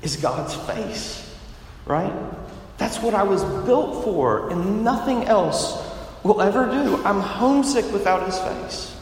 is 0.02 0.16
God's 0.16 0.54
face, 0.54 1.34
right? 1.86 2.12
That's 2.78 3.00
what 3.02 3.14
I 3.14 3.24
was 3.24 3.42
built 3.66 4.04
for, 4.04 4.50
and 4.50 4.84
nothing 4.84 5.24
else 5.24 5.84
will 6.22 6.40
ever 6.40 6.66
do. 6.66 7.02
I'm 7.04 7.20
homesick 7.20 7.90
without 7.92 8.24
his 8.24 8.38
face. 8.38 8.94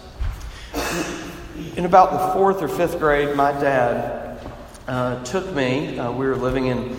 In 1.77 1.87
about 1.87 2.11
the 2.13 2.35
fourth 2.35 2.61
or 2.61 2.69
fifth 2.69 2.99
grade, 2.99 3.35
my 3.35 3.53
dad 3.53 4.39
uh, 4.87 5.25
took 5.25 5.55
me, 5.55 5.99
uh, 5.99 6.13
we 6.13 6.27
were 6.27 6.37
living 6.37 6.67
in 6.67 6.95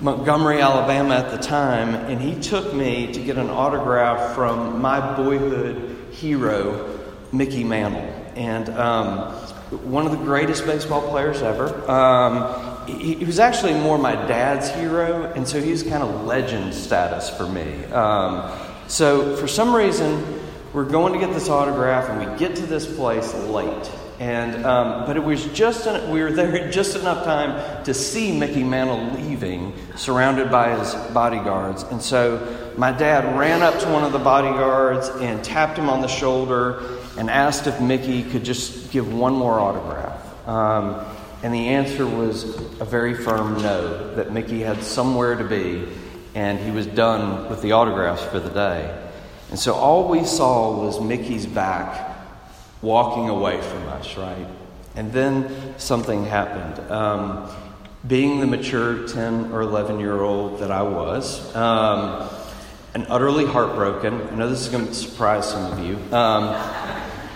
Montgomery, 0.00 0.60
Alabama 0.60 1.16
at 1.16 1.32
the 1.32 1.38
time, 1.38 1.96
and 1.96 2.20
he 2.20 2.40
took 2.40 2.72
me 2.72 3.12
to 3.12 3.20
get 3.20 3.38
an 3.38 3.50
autograph 3.50 4.36
from 4.36 4.80
my 4.80 5.16
boyhood 5.16 5.96
hero, 6.12 7.00
Mickey 7.32 7.64
Mantle. 7.64 8.02
And 8.36 8.68
um, 8.70 9.32
one 9.82 10.06
of 10.06 10.12
the 10.12 10.18
greatest 10.18 10.64
baseball 10.64 11.08
players 11.10 11.42
ever. 11.42 11.90
Um, 11.90 12.86
he, 12.86 13.14
he, 13.14 13.24
was 13.24 13.40
actually 13.40 13.74
more 13.74 13.98
my 13.98 14.14
dad's 14.14 14.70
hero, 14.70 15.24
and 15.34 15.46
so 15.46 15.60
he's 15.60 15.82
kind 15.82 16.04
of 16.04 16.24
legend 16.24 16.72
status 16.72 17.28
for 17.28 17.48
me. 17.48 17.84
Um, 17.86 18.56
so 18.86 19.36
for 19.36 19.48
some 19.48 19.74
reason, 19.74 20.37
we're 20.78 20.84
going 20.84 21.12
to 21.12 21.18
get 21.18 21.34
this 21.34 21.48
autograph, 21.48 22.08
and 22.08 22.20
we 22.20 22.38
get 22.38 22.54
to 22.54 22.64
this 22.64 22.86
place 22.94 23.34
late. 23.34 23.90
And 24.20 24.64
um, 24.64 25.06
but 25.06 25.16
it 25.16 25.24
was 25.24 25.44
just 25.46 25.88
an, 25.88 26.08
we 26.12 26.22
were 26.22 26.30
there 26.30 26.70
just 26.70 26.94
enough 26.94 27.24
time 27.24 27.82
to 27.82 27.92
see 27.92 28.38
Mickey 28.38 28.62
Mantle 28.62 29.20
leaving, 29.20 29.72
surrounded 29.96 30.52
by 30.52 30.78
his 30.78 30.94
bodyguards. 31.12 31.82
And 31.82 32.00
so 32.00 32.72
my 32.76 32.92
dad 32.92 33.36
ran 33.36 33.60
up 33.60 33.80
to 33.80 33.88
one 33.88 34.04
of 34.04 34.12
the 34.12 34.20
bodyguards 34.20 35.08
and 35.08 35.42
tapped 35.42 35.76
him 35.76 35.90
on 35.90 36.00
the 36.00 36.06
shoulder 36.06 36.80
and 37.18 37.28
asked 37.28 37.66
if 37.66 37.80
Mickey 37.80 38.22
could 38.22 38.44
just 38.44 38.92
give 38.92 39.12
one 39.12 39.34
more 39.34 39.58
autograph. 39.58 40.46
Um, 40.48 41.04
and 41.42 41.52
the 41.52 41.70
answer 41.70 42.06
was 42.06 42.44
a 42.80 42.84
very 42.84 43.14
firm 43.14 43.60
no, 43.62 44.14
that 44.14 44.32
Mickey 44.32 44.60
had 44.60 44.84
somewhere 44.84 45.34
to 45.34 45.42
be, 45.42 45.88
and 46.36 46.56
he 46.56 46.70
was 46.70 46.86
done 46.86 47.50
with 47.50 47.62
the 47.62 47.72
autographs 47.72 48.22
for 48.22 48.38
the 48.38 48.50
day. 48.50 49.07
And 49.50 49.58
so 49.58 49.74
all 49.74 50.08
we 50.08 50.24
saw 50.24 50.84
was 50.84 51.00
Mickey's 51.00 51.46
back 51.46 52.16
walking 52.82 53.28
away 53.28 53.60
from 53.60 53.88
us, 53.88 54.16
right? 54.16 54.46
And 54.94 55.12
then 55.12 55.78
something 55.78 56.24
happened. 56.24 56.90
Um, 56.90 57.50
being 58.06 58.40
the 58.40 58.46
mature 58.46 59.06
10 59.06 59.52
or 59.52 59.62
11 59.62 59.98
year 60.00 60.20
old 60.20 60.60
that 60.60 60.70
I 60.70 60.82
was, 60.82 61.54
um, 61.56 62.28
and 62.94 63.06
utterly 63.08 63.46
heartbroken, 63.46 64.28
I 64.28 64.34
know 64.34 64.48
this 64.48 64.60
is 64.60 64.68
going 64.68 64.86
to 64.86 64.94
surprise 64.94 65.48
some 65.48 65.72
of 65.72 65.84
you, 65.84 65.96
um, 66.16 66.54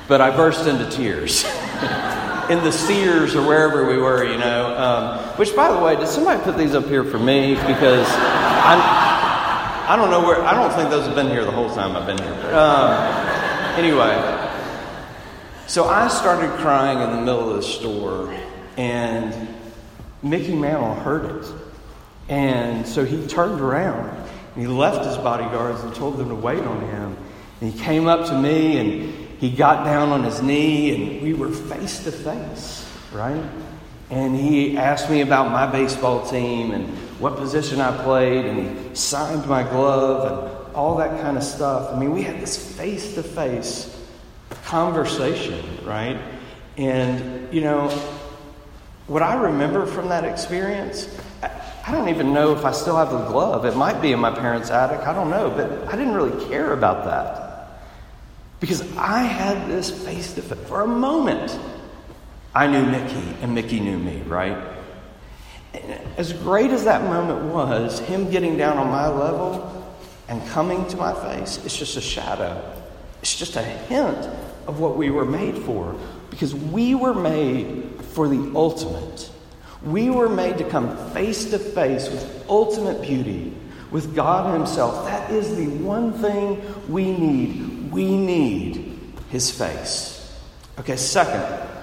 but 0.08 0.20
I 0.20 0.34
burst 0.34 0.66
into 0.66 0.88
tears. 0.90 1.44
in 2.50 2.62
the 2.64 2.72
Sears 2.72 3.34
or 3.34 3.46
wherever 3.46 3.86
we 3.86 3.96
were, 3.98 4.24
you 4.24 4.36
know. 4.36 4.76
Um, 4.76 5.18
which, 5.38 5.54
by 5.54 5.72
the 5.72 5.78
way, 5.78 5.96
did 5.96 6.08
somebody 6.08 6.42
put 6.42 6.56
these 6.56 6.74
up 6.74 6.86
here 6.86 7.04
for 7.04 7.18
me? 7.18 7.54
Because 7.54 8.06
I'm, 8.10 9.11
I 9.88 9.96
don't 9.96 10.10
know 10.10 10.20
where, 10.20 10.40
I 10.42 10.54
don't 10.54 10.72
think 10.72 10.90
those 10.90 11.06
have 11.06 11.14
been 11.16 11.28
here 11.28 11.44
the 11.44 11.50
whole 11.50 11.68
time 11.68 11.96
I've 11.96 12.06
been 12.06 12.18
here. 12.18 12.54
Um, 12.54 12.92
anyway, 13.76 14.50
so 15.66 15.86
I 15.86 16.08
started 16.08 16.50
crying 16.60 17.00
in 17.00 17.16
the 17.16 17.20
middle 17.22 17.50
of 17.50 17.56
the 17.56 17.62
store, 17.62 18.32
and 18.76 19.48
Mickey 20.22 20.54
Mantle 20.54 20.94
heard 20.94 21.44
it. 21.44 21.52
And 22.28 22.86
so 22.86 23.04
he 23.04 23.26
turned 23.26 23.60
around 23.60 24.08
and 24.54 24.62
he 24.62 24.66
left 24.66 25.04
his 25.04 25.16
bodyguards 25.16 25.82
and 25.82 25.94
told 25.94 26.16
them 26.16 26.28
to 26.28 26.34
wait 26.34 26.62
on 26.62 26.80
him. 26.88 27.16
And 27.60 27.72
he 27.72 27.78
came 27.78 28.06
up 28.06 28.26
to 28.28 28.38
me 28.38 28.78
and 28.78 29.38
he 29.40 29.50
got 29.50 29.84
down 29.84 30.10
on 30.10 30.22
his 30.22 30.40
knee 30.40 30.94
and 30.94 31.22
we 31.22 31.34
were 31.34 31.50
face 31.50 32.04
to 32.04 32.12
face, 32.12 32.88
right? 33.12 33.42
And 34.10 34.36
he 34.36 34.76
asked 34.76 35.10
me 35.10 35.22
about 35.22 35.50
my 35.50 35.66
baseball 35.66 36.28
team 36.28 36.70
and 36.70 36.86
what 37.22 37.36
position 37.36 37.80
I 37.80 37.96
played, 38.02 38.44
and 38.44 38.88
he 38.88 38.94
signed 38.96 39.46
my 39.46 39.62
glove 39.62 40.66
and 40.66 40.74
all 40.74 40.96
that 40.96 41.20
kind 41.20 41.36
of 41.36 41.44
stuff. 41.44 41.94
I 41.94 41.98
mean, 41.98 42.10
we 42.10 42.22
had 42.22 42.40
this 42.40 42.76
face 42.76 43.14
to 43.14 43.22
face 43.22 43.96
conversation, 44.64 45.64
right? 45.84 46.20
And, 46.76 47.54
you 47.54 47.60
know, 47.60 47.90
what 49.06 49.22
I 49.22 49.34
remember 49.34 49.86
from 49.86 50.08
that 50.08 50.24
experience, 50.24 51.08
I 51.86 51.92
don't 51.92 52.08
even 52.08 52.34
know 52.34 52.56
if 52.56 52.64
I 52.64 52.72
still 52.72 52.96
have 52.96 53.12
the 53.12 53.24
glove. 53.26 53.66
It 53.66 53.76
might 53.76 54.02
be 54.02 54.10
in 54.10 54.18
my 54.18 54.32
parents' 54.32 54.70
attic. 54.70 55.06
I 55.06 55.14
don't 55.14 55.30
know. 55.30 55.48
But 55.48 55.92
I 55.92 55.96
didn't 55.96 56.14
really 56.14 56.44
care 56.46 56.72
about 56.72 57.04
that. 57.04 57.78
Because 58.58 58.82
I 58.96 59.22
had 59.22 59.68
this 59.68 59.90
face 60.04 60.32
to 60.34 60.42
face. 60.42 60.58
For 60.68 60.80
a 60.80 60.88
moment, 60.88 61.56
I 62.52 62.66
knew 62.66 62.84
Mickey, 62.84 63.36
and 63.42 63.54
Mickey 63.54 63.78
knew 63.78 63.98
me, 63.98 64.22
right? 64.22 64.71
As 66.16 66.32
great 66.32 66.70
as 66.70 66.84
that 66.84 67.02
moment 67.04 67.52
was, 67.52 68.00
him 68.00 68.30
getting 68.30 68.56
down 68.56 68.76
on 68.76 68.88
my 68.88 69.08
level 69.08 69.96
and 70.28 70.46
coming 70.48 70.86
to 70.88 70.96
my 70.96 71.14
face, 71.14 71.64
it's 71.64 71.76
just 71.76 71.96
a 71.96 72.00
shadow. 72.00 72.60
It's 73.22 73.36
just 73.36 73.56
a 73.56 73.62
hint 73.62 74.28
of 74.66 74.80
what 74.80 74.96
we 74.96 75.10
were 75.10 75.24
made 75.24 75.56
for. 75.58 75.96
Because 76.30 76.54
we 76.54 76.94
were 76.94 77.14
made 77.14 78.00
for 78.12 78.28
the 78.28 78.52
ultimate. 78.54 79.30
We 79.82 80.10
were 80.10 80.28
made 80.28 80.58
to 80.58 80.68
come 80.68 80.96
face 81.12 81.50
to 81.50 81.58
face 81.58 82.08
with 82.08 82.44
ultimate 82.48 83.02
beauty, 83.02 83.54
with 83.90 84.14
God 84.14 84.52
Himself. 84.54 85.06
That 85.06 85.30
is 85.30 85.56
the 85.56 85.66
one 85.66 86.12
thing 86.12 86.62
we 86.88 87.10
need. 87.10 87.90
We 87.90 88.16
need 88.16 88.98
His 89.30 89.50
face. 89.50 90.18
Okay, 90.78 90.96
second, 90.96 91.42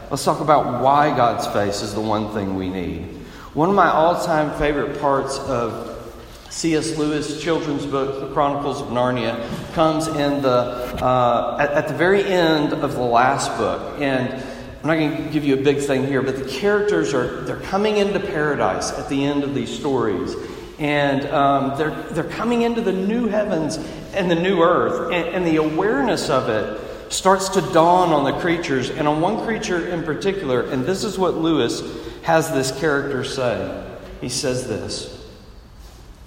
let's 0.10 0.24
talk 0.24 0.40
about 0.40 0.82
why 0.82 1.16
God's 1.16 1.48
face 1.48 1.82
is 1.82 1.94
the 1.94 2.02
one 2.02 2.34
thing 2.34 2.56
we 2.56 2.70
need. 2.70 3.19
One 3.56 3.68
of 3.68 3.76
my 3.76 3.90
all 3.90 4.24
time 4.24 4.56
favorite 4.60 5.02
parts 5.02 5.40
of 5.40 6.14
C.S. 6.52 6.98
Lewis' 6.98 7.42
children's 7.42 7.84
book, 7.84 8.20
The 8.20 8.32
Chronicles 8.32 8.80
of 8.80 8.90
Narnia, 8.90 9.44
comes 9.74 10.06
in 10.06 10.44
the 10.44 10.52
uh, 10.52 11.58
at, 11.60 11.72
at 11.72 11.88
the 11.88 11.96
very 11.96 12.24
end 12.24 12.74
of 12.74 12.94
the 12.94 13.02
last 13.02 13.58
book, 13.58 14.00
and 14.00 14.32
I'm 14.32 14.88
not 14.88 14.98
going 14.98 15.26
to 15.26 15.34
give 15.34 15.46
you 15.46 15.56
a 15.56 15.64
big 15.64 15.80
thing 15.80 16.06
here, 16.06 16.22
but 16.22 16.38
the 16.38 16.48
characters 16.48 17.12
are 17.16 17.42
they're 17.42 17.60
coming 17.62 17.98
into 17.98 18.20
paradise 18.20 18.92
at 18.92 19.10
the 19.10 19.26
end 19.26 19.44
of 19.44 19.56
these 19.56 19.76
stories, 19.76 20.36
and 20.78 21.26
um, 21.30 21.76
they're 21.76 22.04
they're 22.12 22.30
coming 22.30 22.62
into 22.62 22.82
the 22.82 22.94
new 22.94 23.30
heavens 23.30 23.78
and 24.14 24.30
the 24.30 24.40
new 24.40 24.62
earth, 24.62 25.12
and, 25.12 25.28
and 25.30 25.48
the 25.48 25.56
awareness 25.56 26.30
of 26.30 26.50
it 26.50 27.12
starts 27.12 27.50
to 27.50 27.62
dawn 27.74 28.10
on 28.10 28.26
the 28.26 28.40
creatures, 28.42 28.92
and 28.92 29.08
on 29.08 29.22
one 29.22 29.44
creature 29.44 29.88
in 29.88 30.04
particular, 30.04 30.70
and 30.70 30.86
this 30.86 31.04
is 31.04 31.18
what 31.18 31.34
Lewis 31.34 31.82
has 32.24 32.52
this 32.52 32.78
character 32.80 33.24
say. 33.24 33.86
He 34.22 34.30
says 34.30 34.68
this: 34.68 35.26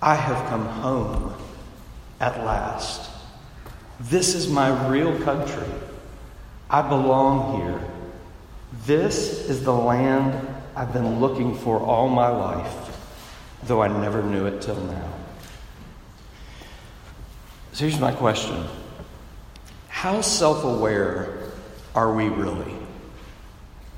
"I 0.01 0.15
have 0.15 0.49
come 0.49 0.67
home 0.67 1.35
at 2.21 2.45
last. 2.45 3.11
This 4.01 4.35
is 4.35 4.49
my 4.49 4.89
real 4.89 5.19
country. 5.21 5.69
I 6.71 6.83
belong 6.83 7.61
here." 7.61 7.81
This 8.87 9.49
is 9.49 9.63
the 9.65 9.73
land 9.73 10.49
I've 10.75 10.93
been 10.93 11.21
looking 11.21 11.55
for 11.55 11.79
all 11.79 12.09
my 12.09 12.29
life, 12.29 12.99
though 13.65 13.83
I 13.83 13.89
never 13.89 14.23
knew 14.23 14.47
it 14.47 14.63
till 14.63 14.81
now. 14.81 15.13
So 17.73 17.87
here's 17.87 18.01
my 18.01 18.13
question 18.13 18.65
How 19.89 20.21
self 20.23 20.65
aware 20.65 21.39
are 21.95 22.15
we 22.15 22.29
really? 22.29 22.75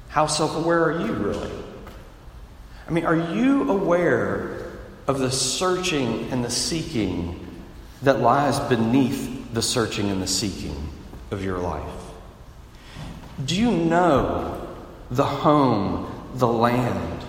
How 0.08 0.26
self 0.26 0.56
aware 0.56 0.84
are 0.84 1.06
you 1.06 1.12
really? 1.12 1.63
I 2.86 2.90
mean, 2.90 3.04
are 3.04 3.16
you 3.16 3.70
aware 3.70 4.72
of 5.06 5.18
the 5.18 5.30
searching 5.30 6.30
and 6.30 6.44
the 6.44 6.50
seeking 6.50 7.40
that 8.02 8.20
lies 8.20 8.60
beneath 8.60 9.52
the 9.52 9.62
searching 9.62 10.10
and 10.10 10.22
the 10.22 10.26
seeking 10.26 10.90
of 11.30 11.44
your 11.44 11.58
life? 11.58 11.82
Do 13.44 13.56
you 13.56 13.70
know 13.70 14.64
the 15.10 15.24
home, 15.24 16.10
the 16.34 16.48
land 16.48 17.24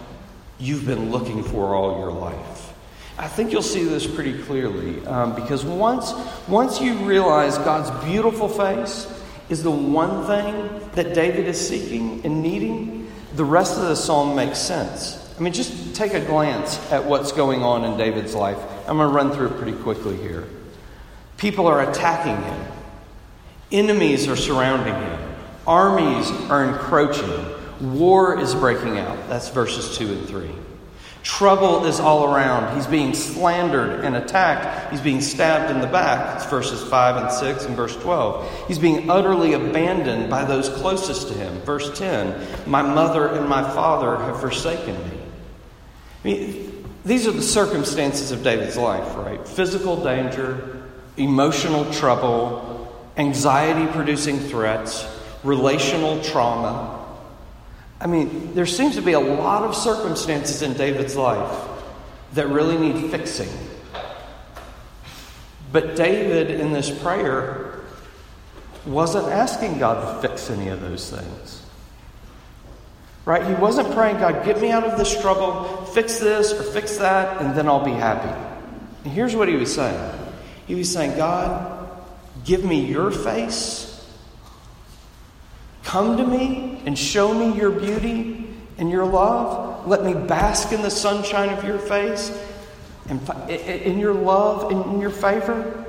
you've 0.60 0.86
been 0.86 1.12
looking 1.12 1.44
for 1.44 1.76
all 1.76 2.00
your 2.00 2.12
life. 2.12 2.74
I 3.18 3.28
think 3.28 3.52
you'll 3.52 3.62
see 3.62 3.84
this 3.84 4.06
pretty 4.08 4.42
clearly 4.44 5.06
um, 5.06 5.36
because 5.36 5.64
once, 5.64 6.14
once 6.48 6.82
you 6.82 6.96
realize 6.96 7.58
God's 7.60 7.90
beautiful 8.06 8.50
face 8.50 9.08
is 9.50 9.64
the 9.64 9.72
one 9.72 10.26
thing 10.26 10.90
that 10.96 11.14
David 11.14 11.48
is 11.48 11.66
seeking 11.66 12.26
and 12.26 12.42
needing, 12.42 13.10
the 13.36 13.46
rest 13.46 13.78
of 13.78 13.84
the 13.84 13.96
psalm 13.96 14.36
makes 14.36 14.60
sense. 14.60 15.22
I 15.38 15.42
mean, 15.42 15.52
just 15.52 15.96
take 15.96 16.14
a 16.14 16.22
glance 16.22 16.80
at 16.92 17.04
what's 17.04 17.32
going 17.34 17.62
on 17.62 17.84
in 17.84 17.98
David's 17.98 18.34
life. 18.34 18.58
I'm 18.88 18.98
going 18.98 19.10
to 19.10 19.14
run 19.16 19.32
through 19.32 19.48
it 19.48 19.58
pretty 19.58 19.78
quickly 19.78 20.16
here. 20.18 20.48
People 21.38 21.68
are 21.68 21.90
attacking 21.90 22.42
him, 22.42 22.72
enemies 23.72 24.28
are 24.30 24.38
surrounding 24.38 24.94
him, 24.94 25.36
armies 25.68 26.30
are 26.50 26.64
encroaching. 26.64 27.54
War 27.82 28.40
is 28.40 28.56
breaking 28.56 28.98
out. 28.98 29.28
That's 29.28 29.50
verses 29.50 29.98
2 29.98 30.08
and 30.08 30.28
3. 30.28 30.50
Trouble 31.24 31.86
is 31.86 32.00
all 32.00 32.34
around. 32.34 32.76
He's 32.76 32.86
being 32.86 33.14
slandered 33.14 34.06
and 34.06 34.16
attacked. 34.16 34.92
He's 34.92 35.02
being 35.02 35.22
stabbed 35.22 35.72
in 35.72 35.82
the 35.82 35.88
back. 35.88 36.36
It's 36.36 36.46
verses 36.46 36.82
5 36.84 37.18
and 37.18 37.32
6 37.32 37.66
and 37.66 37.76
verse 37.76 37.96
12. 37.98 38.68
He's 38.68 38.78
being 38.78 39.10
utterly 39.10 39.54
abandoned 39.54 40.30
by 40.30 40.46
those 40.46 40.70
closest 40.70 41.28
to 41.30 41.34
him. 41.34 41.60
Verse 41.62 41.98
10 41.98 42.70
My 42.70 42.84
mother 42.84 43.28
and 43.28 43.50
my 43.50 43.64
father 43.64 44.18
have 44.18 44.40
forsaken 44.40 44.96
me. 45.10 45.15
Mean, 46.26 46.84
these 47.06 47.28
are 47.28 47.32
the 47.32 47.44
circumstances 47.44 48.32
of 48.32 48.42
David's 48.42 48.78
life, 48.78 49.16
right? 49.16 49.48
Physical 49.48 50.04
danger, 50.04 50.84
emotional 51.18 51.86
trouble, 51.94 52.92
anxiety 53.16 53.86
producing 53.92 54.40
threats, 54.40 55.06
relational 55.44 56.20
trauma. 56.24 57.06
I 58.02 58.08
mean, 58.08 58.56
there 58.56 58.66
seems 58.66 58.96
to 58.96 59.04
be 59.04 59.12
a 59.12 59.20
lot 59.20 59.62
of 59.62 59.76
circumstances 59.76 60.64
in 60.64 60.74
David's 60.74 61.16
life 61.16 61.70
that 62.34 62.48
really 62.48 62.80
need 62.80 63.12
fixing. 63.12 63.50
But 65.72 65.96
David, 65.96 66.50
in 66.50 66.74
this 66.74 66.90
prayer, 66.90 67.82
wasn't 68.84 69.28
asking 69.28 69.78
God 69.78 70.24
to 70.24 70.28
fix 70.28 70.50
any 70.50 70.70
of 70.70 70.82
those 70.82 71.08
things. 71.08 71.62
Right? 73.26 73.46
He 73.46 73.54
wasn't 73.56 73.92
praying, 73.94 74.18
God, 74.18 74.46
get 74.46 74.62
me 74.62 74.70
out 74.70 74.84
of 74.84 75.00
this 75.00 75.20
trouble, 75.20 75.85
fix 75.96 76.20
this 76.20 76.54
or 76.54 76.62
fix 76.62 76.98
that, 76.98 77.42
and 77.42 77.56
then 77.56 77.68
I'll 77.68 77.84
be 77.84 77.92
happy. 77.92 78.30
And 79.04 79.12
here's 79.12 79.36
what 79.36 79.48
he 79.48 79.56
was 79.56 79.74
saying 79.74 80.14
He 80.68 80.76
was 80.76 80.92
saying, 80.92 81.18
God, 81.18 81.90
give 82.44 82.64
me 82.64 82.86
your 82.86 83.10
face 83.10 83.86
Come 85.86 86.18
to 86.18 86.26
me 86.26 86.82
and 86.86 86.98
show 86.98 87.34
me 87.34 87.58
your 87.58 87.70
beauty 87.72 88.48
and 88.78 88.90
your 88.90 89.06
love. 89.06 89.88
Let 89.88 90.04
me 90.04 90.14
bask 90.14 90.74
in 90.74 90.82
the 90.82 90.90
sunshine 90.90 91.50
of 91.50 91.64
your 91.64 91.78
face 91.78 92.38
and 93.08 93.22
in 93.50 94.00
your 94.00 94.14
love 94.14 94.72
and 94.72 94.94
in 94.94 95.00
your 95.00 95.12
favor. 95.12 95.86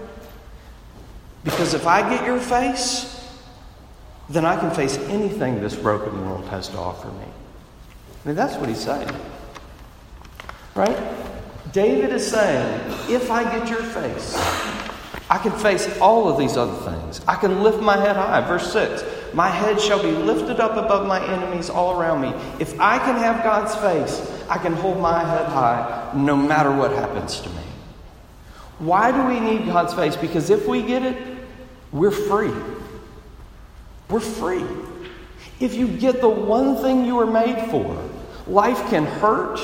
Because 1.44 1.72
if 1.72 1.86
I 1.86 2.08
get 2.08 2.26
your 2.26 2.38
face, 2.38 3.12
then 4.28 4.44
I 4.44 4.60
can 4.60 4.70
face 4.70 4.98
anything 5.08 5.62
this 5.62 5.74
broken 5.74 6.28
world 6.28 6.44
has 6.48 6.68
to 6.68 6.76
offer 6.76 7.08
me. 7.08 7.24
I 8.24 8.28
mean, 8.28 8.36
that's 8.36 8.56
what 8.56 8.68
he's 8.68 8.84
saying. 8.84 9.10
Right? 10.76 10.96
David 11.72 12.10
is 12.10 12.30
saying, 12.30 12.80
if 13.08 13.30
I 13.30 13.42
get 13.44 13.68
your 13.68 13.82
face, 13.82 14.34
I 15.30 15.38
can 15.38 15.52
face 15.52 15.98
all 16.00 16.28
of 16.28 16.38
these 16.38 16.56
other 16.56 16.76
things. 16.90 17.22
I 17.26 17.34
can 17.36 17.62
lift 17.62 17.80
my 17.80 17.96
head 17.96 18.14
high. 18.14 18.46
Verse 18.46 18.72
6 18.72 19.02
My 19.34 19.48
head 19.48 19.80
shall 19.80 20.00
be 20.00 20.10
lifted 20.10 20.60
up 20.60 20.72
above 20.72 21.06
my 21.06 21.26
enemies 21.32 21.70
all 21.70 21.98
around 21.98 22.20
me. 22.20 22.28
If 22.60 22.78
I 22.78 22.98
can 22.98 23.16
have 23.16 23.42
God's 23.42 23.74
face, 23.76 24.44
I 24.48 24.58
can 24.58 24.74
hold 24.74 25.00
my 25.00 25.24
head 25.24 25.46
high 25.46 26.12
no 26.14 26.36
matter 26.36 26.70
what 26.70 26.92
happens 26.92 27.40
to 27.40 27.48
me. 27.48 27.62
Why 28.78 29.10
do 29.10 29.24
we 29.24 29.40
need 29.40 29.66
God's 29.66 29.94
face? 29.94 30.14
Because 30.14 30.50
if 30.50 30.68
we 30.68 30.82
get 30.82 31.02
it, 31.02 31.16
we're 31.90 32.10
free. 32.10 32.52
We're 34.10 34.20
free. 34.20 34.64
If 35.58 35.74
you 35.74 35.88
get 35.88 36.20
the 36.20 36.28
one 36.28 36.76
thing 36.76 37.06
you 37.06 37.16
were 37.16 37.26
made 37.26 37.70
for, 37.70 38.08
life 38.46 38.78
can 38.90 39.06
hurt 39.06 39.58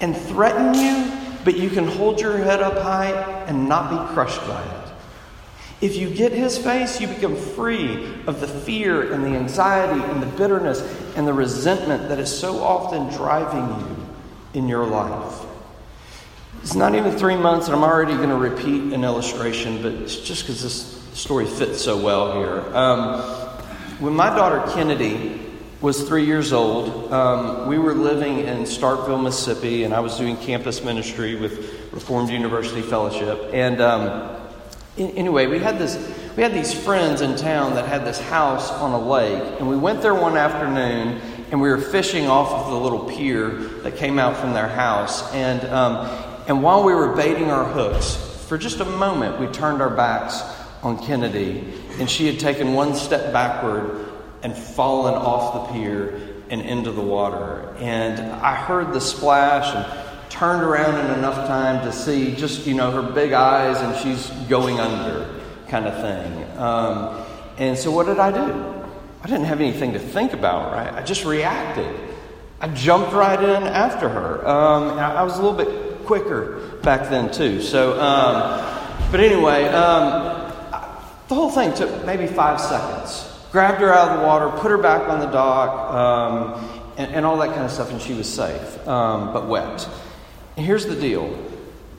and 0.00 0.16
threaten 0.16 0.74
you 0.74 1.20
but 1.44 1.56
you 1.56 1.70
can 1.70 1.86
hold 1.86 2.20
your 2.20 2.36
head 2.38 2.60
up 2.60 2.78
high 2.78 3.12
and 3.46 3.68
not 3.68 3.90
be 3.90 4.14
crushed 4.14 4.40
by 4.46 4.62
it. 4.62 4.76
If 5.80 5.96
you 5.96 6.10
get 6.10 6.32
his 6.32 6.58
face, 6.58 7.00
you 7.00 7.06
become 7.06 7.36
free 7.36 8.12
of 8.26 8.40
the 8.40 8.46
fear 8.46 9.12
and 9.12 9.24
the 9.24 9.30
anxiety 9.30 10.02
and 10.02 10.22
the 10.22 10.26
bitterness 10.26 10.80
and 11.16 11.26
the 11.26 11.32
resentment 11.32 12.08
that 12.10 12.18
is 12.18 12.30
so 12.30 12.62
often 12.62 13.08
driving 13.16 13.66
you 13.80 14.06
in 14.52 14.68
your 14.68 14.86
life. 14.86 15.40
It's 16.62 16.74
not 16.74 16.94
even 16.94 17.12
three 17.12 17.36
months, 17.36 17.66
and 17.68 17.74
I'm 17.74 17.82
already 17.82 18.14
going 18.14 18.28
to 18.28 18.36
repeat 18.36 18.92
an 18.92 19.04
illustration, 19.04 19.80
but 19.80 19.92
it's 19.92 20.16
just 20.16 20.42
because 20.42 20.62
this 20.62 21.02
story 21.18 21.46
fits 21.46 21.80
so 21.80 21.96
well 21.96 22.34
here. 22.34 22.76
Um, 22.76 23.22
when 24.00 24.12
my 24.12 24.28
daughter 24.28 24.70
Kennedy 24.74 25.49
was 25.80 26.06
three 26.06 26.26
years 26.26 26.52
old. 26.52 27.10
Um, 27.10 27.66
we 27.66 27.78
were 27.78 27.94
living 27.94 28.40
in 28.40 28.58
Starkville, 28.64 29.22
Mississippi, 29.22 29.84
and 29.84 29.94
I 29.94 30.00
was 30.00 30.18
doing 30.18 30.36
campus 30.36 30.84
ministry 30.84 31.36
with 31.36 31.90
Reformed 31.92 32.28
University 32.28 32.82
Fellowship. 32.82 33.50
And 33.54 33.80
um, 33.80 34.36
in, 34.98 35.10
anyway, 35.12 35.46
we 35.46 35.58
had 35.58 35.78
this. 35.78 35.96
We 36.36 36.42
had 36.42 36.52
these 36.52 36.72
friends 36.72 37.22
in 37.22 37.34
town 37.36 37.74
that 37.74 37.86
had 37.86 38.04
this 38.04 38.20
house 38.20 38.70
on 38.70 38.92
a 38.92 39.00
lake, 39.00 39.42
and 39.58 39.68
we 39.68 39.76
went 39.76 40.02
there 40.02 40.14
one 40.14 40.36
afternoon, 40.36 41.20
and 41.50 41.60
we 41.60 41.68
were 41.68 41.78
fishing 41.78 42.26
off 42.26 42.52
of 42.52 42.70
the 42.70 42.78
little 42.78 43.08
pier 43.10 43.48
that 43.82 43.96
came 43.96 44.18
out 44.18 44.36
from 44.36 44.52
their 44.52 44.68
house. 44.68 45.32
And 45.32 45.64
um, 45.64 46.06
and 46.46 46.62
while 46.62 46.84
we 46.84 46.94
were 46.94 47.14
baiting 47.14 47.50
our 47.50 47.64
hooks, 47.64 48.16
for 48.48 48.58
just 48.58 48.80
a 48.80 48.84
moment, 48.84 49.40
we 49.40 49.46
turned 49.46 49.80
our 49.80 49.90
backs 49.90 50.42
on 50.82 51.02
Kennedy, 51.02 51.72
and 51.98 52.08
she 52.08 52.26
had 52.26 52.38
taken 52.38 52.74
one 52.74 52.94
step 52.94 53.32
backward 53.32 54.09
and 54.42 54.56
fallen 54.56 55.14
off 55.14 55.68
the 55.68 55.72
pier 55.72 56.20
and 56.50 56.60
into 56.62 56.90
the 56.90 57.00
water. 57.00 57.74
And 57.78 58.20
I 58.20 58.54
heard 58.54 58.92
the 58.92 59.00
splash 59.00 59.74
and 59.74 60.30
turned 60.30 60.62
around 60.62 61.04
in 61.04 61.18
enough 61.18 61.46
time 61.46 61.84
to 61.84 61.92
see 61.92 62.34
just, 62.34 62.66
you 62.66 62.74
know, 62.74 62.90
her 62.90 63.02
big 63.12 63.32
eyes 63.32 63.80
and 63.80 63.96
she's 63.98 64.28
going 64.48 64.80
under 64.80 65.28
kind 65.68 65.86
of 65.86 65.94
thing. 66.00 66.58
Um, 66.58 67.26
and 67.58 67.78
so 67.78 67.90
what 67.90 68.06
did 68.06 68.18
I 68.18 68.32
do? 68.32 68.86
I 69.22 69.26
didn't 69.26 69.44
have 69.44 69.60
anything 69.60 69.92
to 69.92 69.98
think 69.98 70.32
about, 70.32 70.72
right? 70.72 70.92
I 70.92 71.02
just 71.02 71.24
reacted. 71.24 71.94
I 72.60 72.68
jumped 72.68 73.12
right 73.12 73.38
in 73.38 73.62
after 73.62 74.08
her. 74.08 74.46
Um, 74.46 74.98
I, 74.98 75.22
was 75.22 75.38
a 75.38 75.42
little 75.42 75.56
bit 75.56 76.04
quicker 76.06 76.78
back 76.82 77.08
then, 77.10 77.30
too. 77.30 77.60
So, 77.62 78.00
um, 78.00 79.10
but 79.10 79.20
anyway, 79.20 79.64
um, 79.66 80.52
the 81.28 81.34
whole 81.34 81.50
thing 81.50 81.74
took 81.74 82.04
maybe 82.04 82.26
five 82.26 82.60
seconds. 82.60 83.29
Grabbed 83.52 83.80
her 83.80 83.92
out 83.92 84.10
of 84.10 84.20
the 84.20 84.26
water, 84.26 84.48
put 84.60 84.70
her 84.70 84.78
back 84.78 85.08
on 85.08 85.20
the 85.20 85.26
dock, 85.26 85.92
um, 85.92 86.82
and, 86.96 87.14
and, 87.14 87.26
all 87.26 87.36
that 87.38 87.48
kind 87.48 87.64
of 87.64 87.70
stuff, 87.70 87.90
and 87.90 88.00
she 88.00 88.14
was 88.14 88.32
safe, 88.32 88.86
um, 88.86 89.32
but 89.32 89.48
wet. 89.48 89.88
And 90.56 90.64
here's 90.64 90.86
the 90.86 90.94
deal 90.94 91.26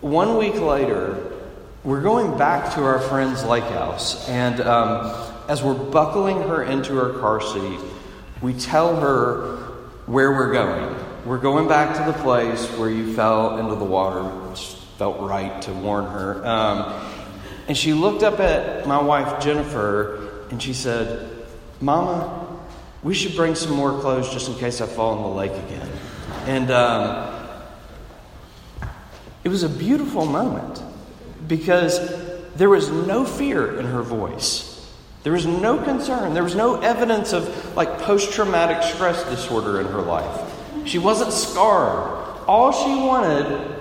one 0.02 0.38
week 0.38 0.56
later, 0.56 1.32
we're 1.84 2.02
going 2.02 2.38
back 2.38 2.76
to 2.76 2.84
our 2.84 3.00
friend's 3.00 3.44
lake 3.44 3.64
house, 3.66 4.28
and 4.30 4.62
um, 4.62 5.32
as 5.48 5.62
we're 5.62 5.74
buckling 5.74 6.42
her 6.44 6.64
into 6.64 6.96
her 6.96 7.20
car 7.20 7.42
seat, 7.42 7.80
we 8.42 8.54
tell 8.54 8.96
her 8.96 9.58
where 10.06 10.32
we're 10.32 10.54
going. 10.54 10.96
We're 11.26 11.40
going 11.40 11.68
back 11.68 11.98
to 11.98 12.12
the 12.12 12.18
place 12.18 12.66
where 12.78 12.90
you 12.90 13.14
fell 13.14 13.60
into 13.60 13.76
the 13.76 13.86
water, 13.86 14.24
which 14.24 14.76
felt 14.98 15.20
right 15.20 15.62
to 15.64 15.74
warn 15.74 16.06
her. 16.06 16.46
Um, 16.46 17.12
and 17.68 17.78
she 17.78 17.94
looked 17.94 18.24
up 18.24 18.40
at 18.40 18.88
my 18.88 19.02
wife, 19.02 19.44
Jennifer, 19.44 20.46
and 20.50 20.62
she 20.62 20.74
said, 20.74 21.31
Mama, 21.82 22.60
we 23.04 23.13
should 23.13 23.36
bring 23.36 23.56
some 23.56 23.74
more 23.74 24.00
clothes 24.00 24.32
just 24.32 24.48
in 24.48 24.56
case 24.56 24.80
I 24.82 24.86
fall 24.86 25.17
in 25.17 25.24
the 25.24 25.30
lake 25.30 25.52
again. 25.65 25.89
And 26.46 26.72
um, 26.72 27.34
it 29.44 29.50
was 29.50 29.63
a 29.63 29.70
beautiful 29.70 30.26
moment 30.26 30.82
because 31.48 32.00
there 32.56 32.70
was 32.70 32.89
no 32.89 33.26
fear 33.26 33.80
in 33.80 33.86
her 33.88 34.04
voice. 34.04 34.67
There 35.24 35.34
was 35.34 35.46
no 35.46 35.78
concern. 35.78 36.34
There 36.34 36.44
was 36.44 36.56
no 36.56 36.80
evidence 36.82 37.34
of 37.34 37.76
like 37.76 38.00
post 38.00 38.32
traumatic 38.34 38.84
stress 38.84 39.24
disorder 39.26 39.80
in 39.82 39.88
her 39.88 40.02
life. 40.02 40.52
She 40.86 41.00
wasn't 41.00 41.34
scarred. 41.34 42.39
All 42.48 42.72
she 42.72 42.96
wanted 42.96 43.78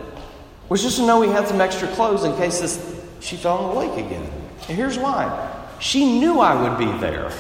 was 0.68 0.82
just 0.82 0.96
to 0.98 1.06
know 1.06 1.20
we 1.20 1.28
had 1.28 1.48
some 1.48 1.60
extra 1.60 1.88
clothes 1.88 2.24
in 2.24 2.34
case 2.36 2.60
this, 2.60 3.04
she 3.20 3.36
fell 3.36 3.68
in 3.68 3.74
the 3.74 3.80
lake 3.80 4.06
again. 4.06 4.30
And 4.68 4.76
here's 4.76 4.98
why 4.98 5.48
she 5.80 6.20
knew 6.20 6.40
I 6.40 6.62
would 6.62 6.78
be 6.78 6.98
there. 6.98 7.32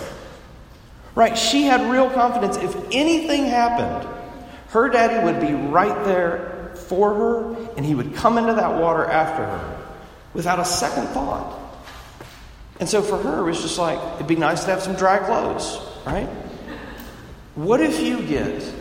Right? 1.14 1.36
She 1.36 1.64
had 1.64 1.90
real 1.90 2.10
confidence. 2.10 2.56
If 2.56 2.76
anything 2.92 3.46
happened, 3.46 4.08
her 4.68 4.88
daddy 4.88 5.24
would 5.24 5.40
be 5.40 5.52
right 5.52 6.04
there 6.04 6.72
for 6.74 7.14
her, 7.14 7.56
and 7.76 7.84
he 7.84 7.94
would 7.94 8.14
come 8.14 8.38
into 8.38 8.54
that 8.54 8.80
water 8.80 9.04
after 9.04 9.44
her 9.44 9.80
without 10.34 10.58
a 10.58 10.64
second 10.64 11.08
thought. 11.08 11.58
And 12.78 12.88
so 12.88 13.02
for 13.02 13.18
her, 13.18 13.40
it 13.40 13.44
was 13.44 13.60
just 13.60 13.78
like, 13.78 13.98
it'd 14.14 14.26
be 14.26 14.36
nice 14.36 14.64
to 14.64 14.70
have 14.70 14.82
some 14.82 14.94
dry 14.94 15.18
clothes, 15.18 15.78
right? 16.06 16.28
What 17.54 17.80
if 17.80 18.00
you 18.00 18.22
get 18.22 18.72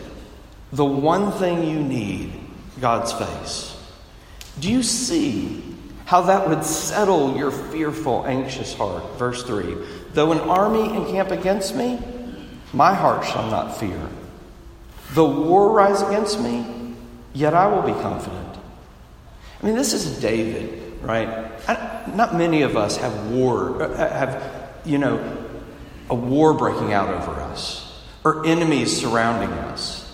the 0.72 0.86
one 0.86 1.32
thing 1.34 1.68
you 1.68 1.80
need 1.80 2.34
God's 2.80 3.12
face? 3.12 3.76
Do 4.60 4.72
you 4.72 4.84
see 4.84 5.63
how 6.06 6.22
that 6.22 6.48
would 6.48 6.63
settle 6.63 7.36
your 7.36 7.52
fearful, 7.52 8.26
anxious 8.26 8.74
heart? 8.74 9.04
Verse 9.18 9.44
3 9.44 9.76
Though 10.13 10.32
an 10.32 10.39
army 10.39 10.96
encamp 10.96 11.32
against 11.32 11.76
me, 11.76 12.00
my 12.74 12.94
heart 12.94 13.26
shall 13.26 13.50
not 13.50 13.78
fear. 13.78 14.00
The 15.14 15.26
war 15.26 15.72
rise 15.72 16.02
against 16.02 16.40
me, 16.40 16.66
yet 17.34 17.54
I 17.54 17.68
will 17.68 17.82
be 17.82 18.00
confident. 18.02 18.58
I 19.62 19.66
mean, 19.66 19.76
this 19.76 19.94
is 19.94 20.20
David, 20.20 21.02
right? 21.02 21.28
I, 21.68 22.12
not 22.14 22.36
many 22.36 22.62
of 22.62 22.78
us 22.78 22.98
have 22.98 23.32
war, 23.32 23.82
uh, 23.82 23.98
have, 23.98 24.72
you 24.86 24.98
know, 24.98 25.38
a 26.10 26.16
war 26.16 26.54
breaking 26.54 26.94
out 26.94 27.10
over 27.10 27.40
us 27.42 28.04
or 28.24 28.46
enemies 28.46 29.02
surrounding 29.02 29.50
us. 29.50 30.06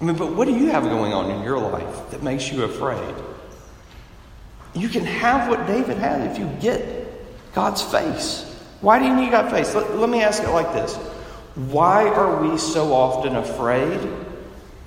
I 0.00 0.04
mean, 0.04 0.16
but 0.16 0.34
what 0.34 0.46
do 0.46 0.56
you 0.56 0.66
have 0.70 0.84
going 0.84 1.12
on 1.12 1.30
in 1.30 1.42
your 1.42 1.58
life 1.58 2.10
that 2.10 2.22
makes 2.22 2.50
you 2.50 2.64
afraid? 2.64 3.14
You 4.74 4.88
can 4.88 5.04
have 5.04 5.48
what 5.48 5.66
David 5.66 5.98
had 5.98 6.30
if 6.30 6.38
you 6.38 6.46
get 6.60 7.54
God's 7.54 7.82
face. 7.82 8.46
Why 8.80 8.98
do 8.98 9.04
you 9.04 9.14
need 9.14 9.30
God's 9.30 9.52
face? 9.52 9.74
Let, 9.74 9.96
let 9.96 10.08
me 10.08 10.22
ask 10.22 10.42
it 10.42 10.50
like 10.50 10.72
this 10.72 10.96
Why 11.54 12.08
are 12.08 12.42
we 12.42 12.58
so 12.58 12.92
often 12.92 13.36
afraid, 13.36 14.00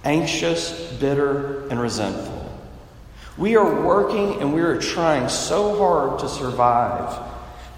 anxious, 0.04 0.93
bitter, 0.93 1.67
and 1.67 1.80
resentful? 1.80 2.39
We 3.38 3.56
are 3.56 3.82
working 3.86 4.41
and 4.41 4.54
we 4.54 4.62
are 4.62 4.80
trying 4.80 5.28
so 5.28 5.78
hard 5.78 6.19
to 6.19 6.30
survive, 6.30 7.19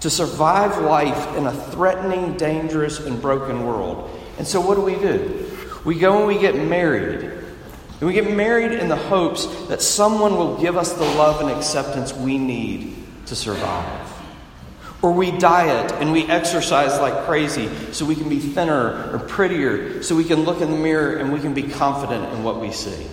to 0.00 0.10
survive 0.10 0.78
life 0.78 1.36
in 1.36 1.46
a 1.46 1.52
threatening, 1.52 2.36
dangerous, 2.36 3.00
and 3.00 3.20
broken 3.20 3.66
world. 3.66 4.10
And 4.38 4.46
so, 4.46 4.60
what 4.60 4.74
do 4.74 4.82
we 4.82 4.96
do? 4.96 5.50
We 5.84 5.98
go 5.98 6.18
and 6.18 6.26
we 6.26 6.38
get 6.38 6.54
married. 6.54 7.22
And 7.22 8.06
we 8.06 8.12
get 8.12 8.30
married 8.30 8.72
in 8.72 8.88
the 8.88 8.96
hopes 8.96 9.46
that 9.68 9.80
someone 9.80 10.36
will 10.36 10.60
give 10.60 10.76
us 10.76 10.92
the 10.92 11.04
love 11.04 11.40
and 11.40 11.50
acceptance 11.50 12.12
we 12.12 12.36
need 12.36 12.94
to 13.26 13.34
survive. 13.34 14.05
Or 15.06 15.12
we 15.12 15.30
diet 15.30 15.92
and 15.92 16.10
we 16.10 16.24
exercise 16.24 17.00
like 17.00 17.26
crazy 17.26 17.70
so 17.92 18.04
we 18.04 18.16
can 18.16 18.28
be 18.28 18.40
thinner 18.40 19.12
or 19.12 19.20
prettier, 19.20 20.02
so 20.02 20.16
we 20.16 20.24
can 20.24 20.42
look 20.42 20.60
in 20.60 20.72
the 20.72 20.76
mirror 20.76 21.18
and 21.18 21.32
we 21.32 21.38
can 21.38 21.54
be 21.54 21.62
confident 21.62 22.32
in 22.34 22.42
what 22.42 22.60
we 22.60 22.72
see. 22.72 23.06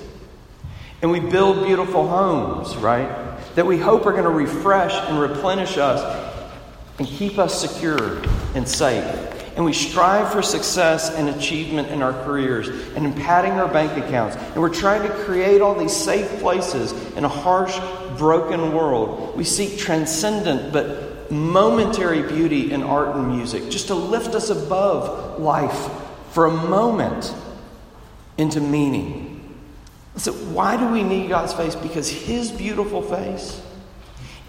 And 1.04 1.12
we 1.12 1.20
build 1.20 1.68
beautiful 1.68 2.08
homes, 2.08 2.76
right? 2.78 3.38
That 3.54 3.68
we 3.68 3.78
hope 3.78 4.08
are 4.08 4.12
going 4.12 4.24
to 4.24 4.32
refresh 4.32 4.92
and 5.08 5.20
replenish 5.20 5.78
us 5.78 6.42
and 6.98 7.08
keep 7.08 7.38
us 7.38 7.62
secure 7.62 8.24
and 8.56 8.68
safe. 8.68 9.06
And 9.56 9.64
we 9.64 9.74
strive 9.74 10.32
for 10.32 10.42
success 10.42 11.12
and 11.12 11.30
achievement 11.30 11.90
in 11.90 12.02
our 12.02 12.14
careers 12.26 12.70
and 12.96 13.06
in 13.06 13.14
padding 13.14 13.52
our 13.52 13.72
bank 13.72 14.04
accounts. 14.04 14.36
And 14.36 14.58
we're 14.58 14.74
trying 14.74 15.04
to 15.04 15.14
create 15.26 15.62
all 15.62 15.76
these 15.76 15.96
safe 15.96 16.40
places 16.40 16.92
in 17.16 17.24
a 17.24 17.30
harsh, 17.30 17.78
broken 18.18 18.74
world. 18.74 19.38
We 19.38 19.44
seek 19.44 19.78
transcendent 19.78 20.74
but 20.74 21.12
momentary 21.34 22.22
beauty 22.22 22.72
in 22.72 22.84
art 22.84 23.15
and 23.15 23.36
music 23.36 23.69
just 23.69 23.88
to 23.88 23.96
lift 23.96 24.36
us 24.36 24.50
above 24.50 25.39
life 25.39 25.89
for 26.32 26.46
a 26.46 26.52
moment 26.52 27.34
into 28.38 28.60
meaning. 28.60 29.30
So, 30.15 30.32
why 30.32 30.78
do 30.78 30.88
we 30.88 31.04
need 31.04 31.30
God's 31.30 31.54
face? 31.54 31.76
Because 31.76 32.10
His 32.10 32.52
beautiful 32.52 33.02
face 33.02 33.62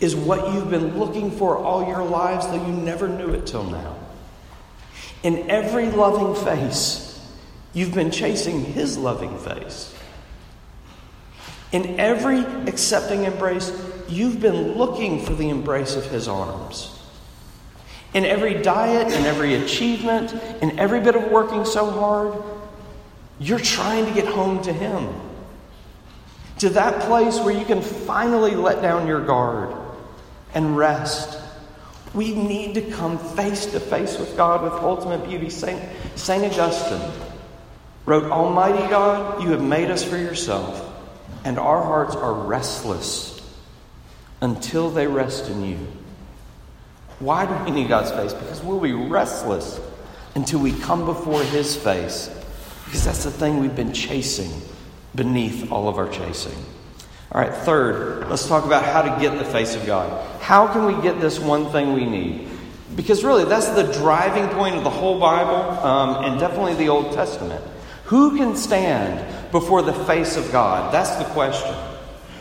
is 0.01 0.14
what 0.14 0.53
you've 0.53 0.70
been 0.70 0.99
looking 0.99 1.31
for 1.31 1.57
all 1.57 1.87
your 1.88 2.05
lives, 2.05 2.47
though 2.47 2.66
you 2.66 2.73
never 2.73 3.09
knew 3.09 3.31
it 3.31 3.47
till 3.47 3.64
now. 3.64 3.97
In 5.23 5.51
every 5.51 5.90
loving 5.90 6.35
face, 6.44 7.18
you've 7.73 7.94
been 7.94 8.11
chasing 8.11 8.64
His 8.64 8.99
loving 8.99 9.38
face. 9.38 9.94
In 11.73 11.99
every 11.99 12.40
accepting 12.68 13.25
embrace, 13.25 13.70
you've 14.09 14.40
been 14.40 14.75
looking 14.75 15.25
for 15.25 15.35
the 15.35 15.49
embrace 15.49 15.97
of 15.97 16.07
His 16.07 16.29
arms. 16.29 16.90
In 18.12 18.25
every 18.25 18.55
diet, 18.62 19.12
in 19.12 19.25
every 19.25 19.55
achievement, 19.55 20.33
in 20.62 20.79
every 20.79 21.01
bit 21.01 21.17
of 21.17 21.31
working 21.31 21.64
so 21.64 21.90
hard, 21.90 22.43
you're 23.40 23.59
trying 23.59 24.07
to 24.07 24.12
get 24.12 24.27
home 24.27 24.62
to 24.62 24.73
Him 24.73 25.12
to 26.59 26.71
that 26.71 27.03
place 27.03 27.38
where 27.40 27.57
you 27.57 27.64
can 27.64 27.83
finally 27.83 28.55
let 28.55 28.81
down 28.81 29.07
your 29.07 29.25
guard 29.25 29.75
and 30.55 30.77
rest. 30.77 31.40
We 32.14 32.33
need 32.33 32.75
to 32.75 32.83
come 32.83 33.19
face 33.19 33.67
to 33.67 33.81
face 33.81 34.19
with 34.19 34.37
God 34.37 34.62
with 34.62 34.73
ultimate 34.75 35.29
beauty. 35.29 35.51
Saint, 35.51 35.83
Saint 36.14 36.45
Augustine 36.45 37.11
wrote, 38.07 38.31
Almighty 38.31 38.87
God, 38.88 39.43
you 39.43 39.51
have 39.51 39.62
made 39.62 39.90
us 39.90 40.05
for 40.05 40.17
yourself, 40.17 40.93
and 41.45 41.59
our 41.59 41.83
hearts 41.83 42.14
are 42.14 42.33
restless 42.33 43.34
until 44.45 44.91
they 44.91 45.07
rest 45.07 45.49
in 45.51 45.65
you. 45.65 45.79
Why 47.19 47.47
do 47.47 47.65
we 47.65 47.71
need 47.71 47.89
God's 47.89 48.11
face? 48.11 48.35
Because 48.35 48.63
we'll 48.63 48.81
be 48.81 48.93
restless 48.93 49.81
until 50.35 50.61
we 50.61 50.73
come 50.73 51.07
before 51.07 51.43
His 51.43 51.75
face, 51.75 52.29
because 52.85 53.05
that's 53.05 53.25
the 53.25 53.31
thing 53.31 53.61
we've 53.61 53.75
been 53.75 53.93
chasing 53.93 54.51
beneath 55.15 55.73
all 55.73 55.89
of 55.89 55.97
our 55.97 56.09
chasing. 56.09 56.59
All 57.33 57.41
right, 57.41 57.55
third, 57.55 58.29
let's 58.29 58.47
talk 58.47 58.65
about 58.65 58.85
how 58.85 59.03
to 59.03 59.21
get 59.21 59.39
the 59.39 59.45
face 59.45 59.75
of 59.75 59.87
God. 59.87 60.25
How 60.41 60.73
can 60.73 60.85
we 60.85 61.01
get 61.03 61.21
this 61.21 61.39
one 61.39 61.71
thing 61.73 61.95
we 61.95 62.05
need? 62.05 62.49
Because 62.95 63.25
really, 63.25 63.45
that's 63.45 63.71
the 63.71 63.93
driving 63.95 64.49
point 64.49 64.77
of 64.77 64.85
the 64.85 64.91
whole 64.91 65.19
Bible 65.19 65.85
um, 65.85 66.25
and 66.25 66.39
definitely 66.39 66.75
the 66.75 66.91
Old 66.91 67.13
Testament. 67.13 67.65
Who 68.05 68.37
can 68.37 68.55
stand 68.55 69.51
before 69.51 69.83
the 69.83 69.95
face 69.95 70.37
of 70.37 70.53
God? 70.53 70.93
That's 70.93 71.17
the 71.17 71.25
question. 71.33 71.75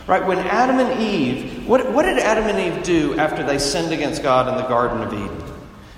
Right? 0.06 0.24
When 0.24 0.38
Adam 0.38 0.78
and 0.78 1.00
Eve, 1.00 1.53
what, 1.66 1.92
what 1.92 2.02
did 2.02 2.18
Adam 2.18 2.44
and 2.44 2.58
Eve 2.58 2.82
do 2.82 3.18
after 3.18 3.44
they 3.44 3.58
sinned 3.58 3.92
against 3.92 4.22
God 4.22 4.48
in 4.48 4.56
the 4.56 4.68
Garden 4.68 5.02
of 5.02 5.12
Eden? 5.12 5.42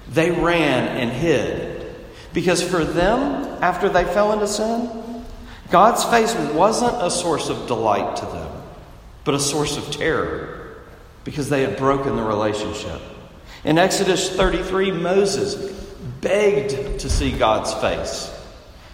They 0.09 0.31
ran 0.31 0.89
and 0.89 1.11
hid. 1.11 1.95
Because 2.33 2.63
for 2.63 2.85
them, 2.85 3.59
after 3.63 3.89
they 3.89 4.05
fell 4.05 4.33
into 4.33 4.47
sin, 4.47 5.25
God's 5.71 6.05
face 6.05 6.35
wasn't 6.55 7.03
a 7.03 7.11
source 7.11 7.49
of 7.49 7.67
delight 7.67 8.17
to 8.17 8.27
them, 8.27 8.63
but 9.25 9.35
a 9.35 9.41
source 9.41 9.77
of 9.77 9.91
terror 9.91 10.77
because 11.25 11.49
they 11.49 11.63
had 11.63 11.77
broken 11.77 12.15
the 12.15 12.23
relationship. 12.23 13.01
In 13.65 13.79
Exodus 13.79 14.35
33, 14.37 14.93
Moses 14.93 15.57
begged 16.21 17.01
to 17.01 17.11
see 17.11 17.33
God's 17.33 17.75
face 17.75 18.33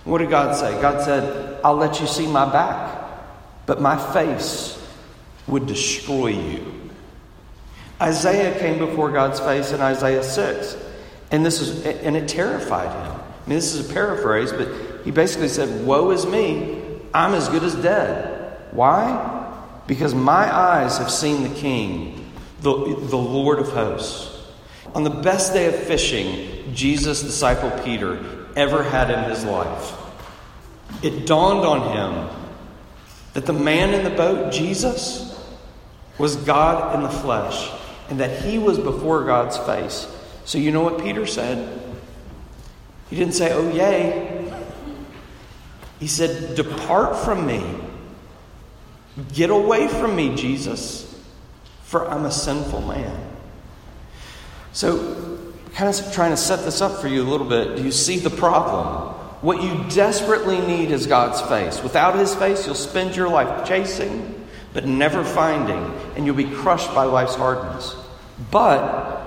What 0.04 0.18
did 0.18 0.30
God 0.30 0.56
say? 0.56 0.80
God 0.80 1.04
said, 1.04 1.61
I'll 1.62 1.76
let 1.76 2.00
you 2.00 2.06
see 2.06 2.26
my 2.26 2.50
back, 2.50 3.04
but 3.66 3.80
my 3.80 3.96
face 4.12 4.78
would 5.46 5.66
destroy 5.66 6.28
you. 6.28 6.90
Isaiah 8.00 8.59
came 8.59 8.78
before 8.78 9.11
God's 9.12 9.40
face 9.40 9.72
in 9.72 9.81
Isaiah 9.81 10.24
6, 10.24 10.76
and 11.31 11.46
this 11.46 11.61
is 11.61 11.85
and 11.85 12.16
it 12.16 12.28
terrified 12.28 12.90
him. 12.90 13.20
I 13.44 13.48
mean, 13.48 13.59
this 13.59 13.74
is 13.74 13.88
a 13.88 13.92
paraphrase, 13.92 14.52
but 14.52 14.68
he 15.05 15.11
basically 15.11 15.48
said, 15.48 15.87
Woe 15.87 16.11
is 16.11 16.26
me, 16.26 16.81
I'm 17.14 17.35
as 17.35 17.48
good 17.48 17.62
as 17.62 17.74
dead. 17.76 18.59
Why? 18.72 19.38
Because 19.87 20.14
my 20.14 20.55
eyes 20.55 20.98
have 20.98 21.11
seen 21.11 21.42
the 21.42 21.55
King, 21.55 22.33
the, 22.61 22.72
the 22.72 23.16
Lord 23.16 23.59
of 23.59 23.68
hosts. 23.68 24.31
On 24.94 25.05
the 25.05 25.11
best 25.11 25.52
day 25.52 25.66
of 25.66 25.74
fishing, 25.74 26.72
Jesus' 26.74 27.22
disciple 27.22 27.70
Peter 27.83 28.46
ever 28.57 28.83
had 28.83 29.11
in 29.11 29.31
his 29.31 29.44
life, 29.44 29.94
it 31.02 31.26
dawned 31.26 31.66
on 31.66 31.96
him 31.96 32.37
that 33.33 33.46
the 33.46 33.52
man 33.52 33.94
in 33.94 34.05
the 34.05 34.11
boat, 34.11 34.52
Jesus, 34.52 35.31
was 36.22 36.37
God 36.37 36.94
in 36.94 37.02
the 37.02 37.08
flesh, 37.08 37.68
and 38.08 38.20
that 38.20 38.42
he 38.42 38.56
was 38.56 38.78
before 38.78 39.24
God's 39.24 39.58
face. 39.58 40.06
So, 40.44 40.56
you 40.56 40.70
know 40.70 40.82
what 40.82 41.00
Peter 41.00 41.26
said? 41.26 41.80
He 43.11 43.16
didn't 43.16 43.35
say, 43.35 43.52
Oh, 43.52 43.68
yay. 43.72 44.54
He 45.98 46.06
said, 46.06 46.54
Depart 46.54 47.16
from 47.16 47.44
me. 47.44 47.64
Get 49.35 49.50
away 49.50 49.88
from 49.88 50.14
me, 50.14 50.37
Jesus, 50.37 51.12
for 51.82 52.08
I'm 52.08 52.24
a 52.24 52.30
sinful 52.30 52.82
man. 52.82 53.20
So, 54.72 55.52
kind 55.74 55.92
of 55.92 56.12
trying 56.12 56.30
to 56.30 56.37
set 56.37 56.64
this 56.64 56.80
up 56.80 57.00
for 57.00 57.08
you 57.08 57.22
a 57.22 57.28
little 57.28 57.48
bit. 57.48 57.76
Do 57.76 57.82
you 57.82 57.90
see 57.90 58.20
the 58.20 58.30
problem? 58.30 59.12
What 59.40 59.61
you 59.61 59.85
desperately 59.90 60.61
need 60.61 60.92
is 60.92 61.08
God's 61.08 61.40
face. 61.42 61.82
Without 61.82 62.16
His 62.16 62.32
face, 62.32 62.64
you'll 62.64 62.76
spend 62.76 63.16
your 63.16 63.28
life 63.28 63.66
chasing, 63.66 64.41
but 64.72 64.87
never 64.87 65.24
finding, 65.24 65.94
and 66.16 66.24
you'll 66.26 66.35
be 66.35 66.50
crushed 66.50 66.94
by 66.94 67.04
life's 67.04 67.35
hardness. 67.35 67.94
But 68.50 69.22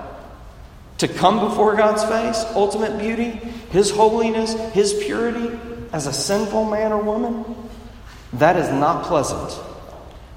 to 0.98 1.08
come 1.08 1.40
before 1.40 1.76
God's 1.76 2.04
face, 2.04 2.44
ultimate 2.54 2.98
beauty, 2.98 3.30
His 3.70 3.90
holiness, 3.90 4.54
His 4.72 4.94
purity, 4.94 5.58
as 5.92 6.06
a 6.06 6.12
sinful 6.12 6.64
man 6.64 6.92
or 6.92 7.02
woman, 7.02 7.44
that 8.34 8.56
is 8.56 8.68
not 8.70 9.04
pleasant. 9.04 9.58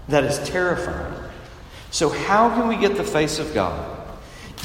That 0.09 0.23
is 0.23 0.39
terrifying. 0.47 1.13
So, 1.91 2.09
how 2.09 2.49
can 2.49 2.67
we 2.67 2.77
get 2.77 2.95
the 2.95 3.03
face 3.03 3.39
of 3.39 3.53
God? 3.53 3.97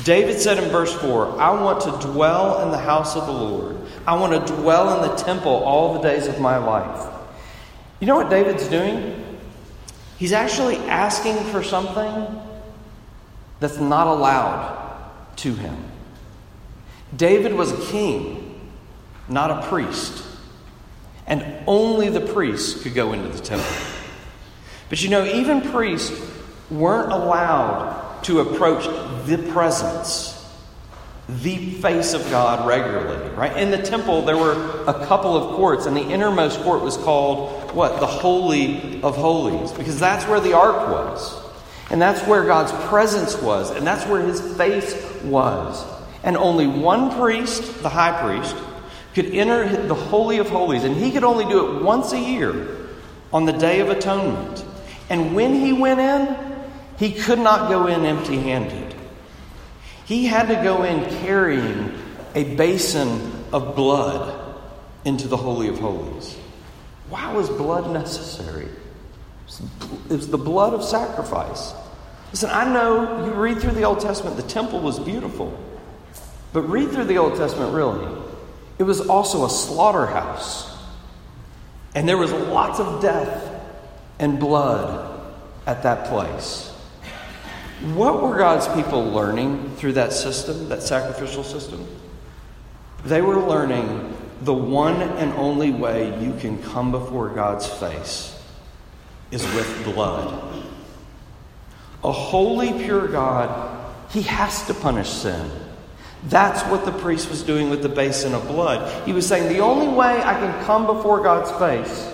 David 0.03 0.41
said 0.41 0.59
in 0.59 0.71
verse 0.71 0.93
4 0.93 1.41
I 1.41 1.51
want 1.63 1.81
to 1.83 2.13
dwell 2.13 2.63
in 2.63 2.71
the 2.71 2.79
house 2.79 3.17
of 3.17 3.27
the 3.27 3.33
Lord. 3.33 3.77
I 4.07 4.17
want 4.17 4.47
to 4.47 4.55
dwell 4.55 5.03
in 5.03 5.09
the 5.09 5.17
temple 5.17 5.53
all 5.53 5.95
the 5.95 6.01
days 6.01 6.27
of 6.27 6.41
my 6.41 6.59
life. 6.59 7.11
You 8.01 8.07
know 8.07 8.17
what 8.17 8.29
David's 8.29 8.69
doing? 8.69 9.24
He's 10.25 10.33
actually 10.33 10.79
asking 10.79 11.37
for 11.53 11.63
something 11.63 12.41
that's 13.61 13.77
not 13.77 14.07
allowed 14.07 14.99
to 15.37 15.53
him. 15.53 15.77
David 17.15 17.53
was 17.53 17.73
a 17.73 17.93
king, 17.93 18.59
not 19.29 19.51
a 19.51 19.69
priest. 19.69 20.25
And 21.27 21.45
only 21.67 22.09
the 22.09 22.23
priests 22.23 22.83
could 22.83 22.95
go 22.95 23.13
into 23.13 23.29
the 23.29 23.39
temple. 23.39 23.69
But 24.89 25.03
you 25.03 25.11
know, 25.11 25.27
even 25.27 25.61
priests 25.61 26.19
weren't 26.71 27.13
allowed 27.13 28.23
to 28.23 28.41
approach 28.41 28.85
the 29.27 29.37
presence, 29.53 30.34
the 31.29 31.71
face 31.75 32.13
of 32.13 32.23
God 32.31 32.67
regularly, 32.67 33.31
right? 33.31 33.57
In 33.57 33.71
the 33.71 33.83
temple, 33.83 34.23
there 34.23 34.37
were 34.37 34.85
a 34.87 35.07
couple 35.07 35.37
of 35.37 35.57
courts, 35.57 35.87
and 35.87 35.97
the 35.97 36.03
innermost 36.03 36.61
court 36.61 36.83
was 36.83 36.97
called 36.99 37.73
what? 37.73 37.99
The 37.99 38.07
Holy 38.07 39.03
of 39.03 39.17
Holies, 39.17 39.73
because 39.73 39.99
that's 39.99 40.27
where 40.27 40.41
the 40.41 40.53
ark 40.53 40.89
was. 40.89 41.43
And 41.91 42.01
that's 42.01 42.27
where 42.27 42.45
God's 42.45 42.73
presence 42.89 43.41
was, 43.41 43.71
and 43.71 43.87
that's 43.87 44.07
where 44.07 44.21
his 44.21 44.41
face 44.57 44.95
was. 45.23 45.85
And 46.23 46.37
only 46.37 46.67
one 46.67 47.11
priest, 47.19 47.83
the 47.83 47.89
high 47.89 48.21
priest, 48.23 48.57
could 49.15 49.27
enter 49.27 49.87
the 49.87 49.95
Holy 49.95 50.39
of 50.39 50.49
Holies, 50.49 50.85
and 50.85 50.97
he 50.97 51.11
could 51.11 51.25
only 51.25 51.45
do 51.45 51.77
it 51.77 51.83
once 51.83 52.13
a 52.13 52.19
year 52.19 52.89
on 53.33 53.45
the 53.45 53.53
Day 53.53 53.81
of 53.81 53.91
Atonement. 53.91 54.65
And 55.09 55.35
when 55.35 55.55
he 55.55 55.73
went 55.73 56.01
in, 56.01 56.37
he 56.99 57.13
could 57.13 57.39
not 57.39 57.69
go 57.69 57.87
in 57.87 58.05
empty 58.05 58.39
handed. 58.39 58.94
He 60.05 60.27
had 60.27 60.49
to 60.49 60.55
go 60.63 60.83
in 60.83 61.05
carrying 61.21 61.99
a 62.35 62.55
basin 62.57 63.33
of 63.53 63.75
blood 63.75 64.55
into 65.05 65.29
the 65.29 65.37
Holy 65.37 65.69
of 65.69 65.79
Holies. 65.79 66.37
Why 67.09 67.33
was 67.33 67.49
blood 67.49 67.93
necessary? 67.93 68.69
It 70.11 70.11
was 70.11 70.29
the 70.29 70.39
blood 70.39 70.75
of 70.75 70.83
sacrifice. 70.83 71.73
Listen, 72.33 72.51
I 72.51 72.71
know 72.73 73.25
you 73.25 73.33
read 73.33 73.61
through 73.61 73.73
the 73.73 73.85
Old 73.85 74.01
Testament, 74.01 74.37
the 74.37 74.43
temple 74.43 74.81
was 74.81 74.99
beautiful. 74.99 75.59
But 76.53 76.63
read 76.63 76.91
through 76.91 77.05
the 77.05 77.19
Old 77.19 77.37
Testament 77.37 77.73
really. 77.73 78.23
It 78.79 78.83
was 78.83 79.09
also 79.09 79.45
a 79.45 79.51
slaughterhouse. 79.51 80.77
And 81.95 82.09
there 82.09 82.17
was 82.19 82.33
lots 82.33 82.81
of 82.81 83.01
death 83.01 83.51
and 84.19 84.41
blood 84.41 85.33
at 85.67 85.85
that 85.85 86.09
place. 86.09 86.74
What 87.93 88.23
were 88.23 88.39
God's 88.39 88.67
people 88.69 89.05
learning 89.05 89.77
through 89.77 89.93
that 89.93 90.15
system, 90.15 90.71
that 90.71 90.83
sacrificial 90.83 91.45
system? 91.45 91.87
They 93.05 93.21
were 93.21 93.37
learning 93.37 94.17
the 94.41 94.55
one 94.55 95.03
and 95.03 95.33
only 95.35 95.71
way 95.71 96.19
you 96.25 96.35
can 96.39 96.63
come 96.63 96.91
before 96.91 97.29
God's 97.29 97.67
face 97.67 98.41
is 99.31 99.45
with 99.55 99.85
blood. 99.85 100.65
A 102.03 102.13
holy, 102.13 102.73
pure 102.85 103.07
God, 103.09 103.95
He 104.11 104.23
has 104.23 104.67
to 104.67 104.75
punish 104.75 105.11
sin. 105.11 105.51
That's 106.25 106.63
what 106.71 106.87
the 106.87 106.93
priest 106.93 107.29
was 107.29 107.43
doing 107.43 107.69
with 107.69 107.83
the 107.83 107.91
basin 107.91 108.33
of 108.33 108.47
blood. 108.47 109.07
He 109.07 109.13
was 109.13 109.27
saying, 109.27 109.53
The 109.53 109.61
only 109.61 109.89
way 109.89 110.23
I 110.23 110.33
can 110.35 110.65
come 110.65 110.87
before 110.87 111.23
God's 111.23 111.51
face 111.59 112.11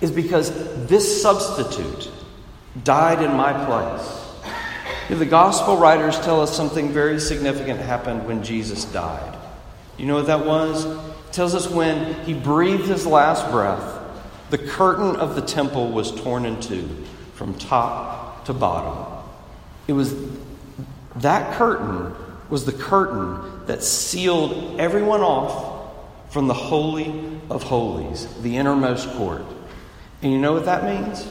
is 0.00 0.12
because 0.12 0.52
this 0.86 1.20
substitute 1.20 2.08
died 2.84 3.20
in 3.20 3.32
my 3.32 3.52
place. 3.64 4.19
The 5.10 5.26
gospel 5.26 5.76
writers 5.76 6.18
tell 6.20 6.40
us 6.40 6.56
something 6.56 6.92
very 6.92 7.18
significant 7.18 7.80
happened 7.80 8.26
when 8.26 8.44
Jesus 8.44 8.84
died. 8.86 9.36
You 9.98 10.06
know 10.06 10.14
what 10.14 10.28
that 10.28 10.46
was? 10.46 10.86
It 10.86 11.32
tells 11.32 11.52
us 11.52 11.68
when 11.68 12.14
he 12.24 12.32
breathed 12.32 12.86
his 12.86 13.06
last 13.06 13.50
breath, 13.50 13.82
the 14.50 14.56
curtain 14.56 15.16
of 15.16 15.34
the 15.34 15.42
temple 15.42 15.90
was 15.90 16.12
torn 16.22 16.46
in 16.46 16.60
two 16.60 16.88
from 17.34 17.54
top 17.54 18.44
to 18.44 18.54
bottom. 18.54 19.24
It 19.88 19.94
was 19.94 20.14
that 21.16 21.54
curtain 21.54 22.14
was 22.48 22.64
the 22.64 22.72
curtain 22.72 23.66
that 23.66 23.82
sealed 23.82 24.78
everyone 24.78 25.22
off 25.22 25.92
from 26.32 26.46
the 26.46 26.54
Holy 26.54 27.40
of 27.50 27.64
Holies, 27.64 28.28
the 28.42 28.56
innermost 28.56 29.10
court. 29.14 29.42
And 30.22 30.32
you 30.32 30.38
know 30.38 30.52
what 30.52 30.66
that 30.66 30.84
means? 30.84 31.28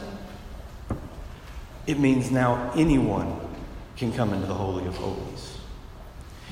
It 1.87 1.97
means 1.97 2.29
now 2.29 2.71
anyone 2.75 3.48
can 3.99 4.13
come 4.13 4.33
into 4.33 4.47
the 4.47 4.53
Holy 4.53 4.85
of 4.87 4.95
Holies. 4.95 5.57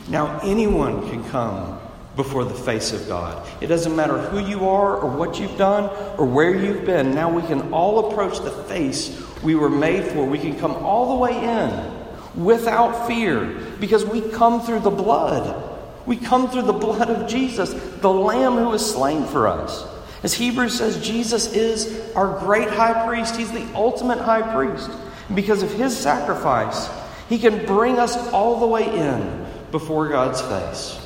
Now 0.10 0.40
anyone 0.44 1.10
can 1.10 1.24
come 1.30 1.80
before 2.18 2.44
the 2.44 2.54
face 2.54 2.92
of 2.92 3.08
God. 3.08 3.48
It 3.62 3.68
doesn't 3.68 3.96
matter 3.96 4.18
who 4.18 4.40
you 4.40 4.68
are 4.68 4.98
or 4.98 5.10
what 5.10 5.40
you've 5.40 5.58
done 5.58 5.86
or 6.18 6.26
where 6.26 6.54
you've 6.54 6.86
been. 6.86 7.16
Now 7.16 7.34
we 7.34 7.42
can 7.44 7.72
all 7.72 8.12
approach 8.12 8.40
the 8.40 8.52
face 8.52 9.24
we 9.42 9.56
were 9.56 9.70
made 9.70 10.04
for. 10.12 10.26
We 10.26 10.40
can 10.40 10.60
come 10.60 10.74
all 10.74 11.14
the 11.14 11.20
way 11.20 11.42
in 11.42 12.44
without 12.44 13.08
fear 13.08 13.46
because 13.80 14.04
we 14.04 14.22
come 14.22 14.62
through 14.62 14.82
the 14.82 14.90
blood. 14.90 15.64
We 16.06 16.18
come 16.18 16.50
through 16.50 16.64
the 16.64 16.74
blood 16.74 17.10
of 17.10 17.30
Jesus, 17.30 17.74
the 18.02 18.12
Lamb 18.12 18.56
who 18.56 18.70
was 18.70 18.94
slain 18.94 19.26
for 19.26 19.48
us. 19.48 19.86
As 20.24 20.34
Hebrews 20.34 20.78
says, 20.78 21.06
Jesus 21.06 21.54
is 21.54 22.14
our 22.14 22.40
great 22.40 22.70
high 22.70 23.08
priest. 23.08 23.38
He's 23.38 23.52
the 23.52 23.68
ultimate 23.74 24.20
high 24.20 24.42
priest. 24.54 24.90
Because 25.34 25.62
of 25.64 25.72
his 25.74 25.96
sacrifice, 25.96 26.90
he 27.30 27.40
can 27.40 27.66
bring 27.66 28.00
us 28.00 28.16
all 28.32 28.60
the 28.60 28.68
way 28.68 28.86
in 28.86 29.46
before 29.72 30.08
God's 30.10 30.42
face. 30.42 31.00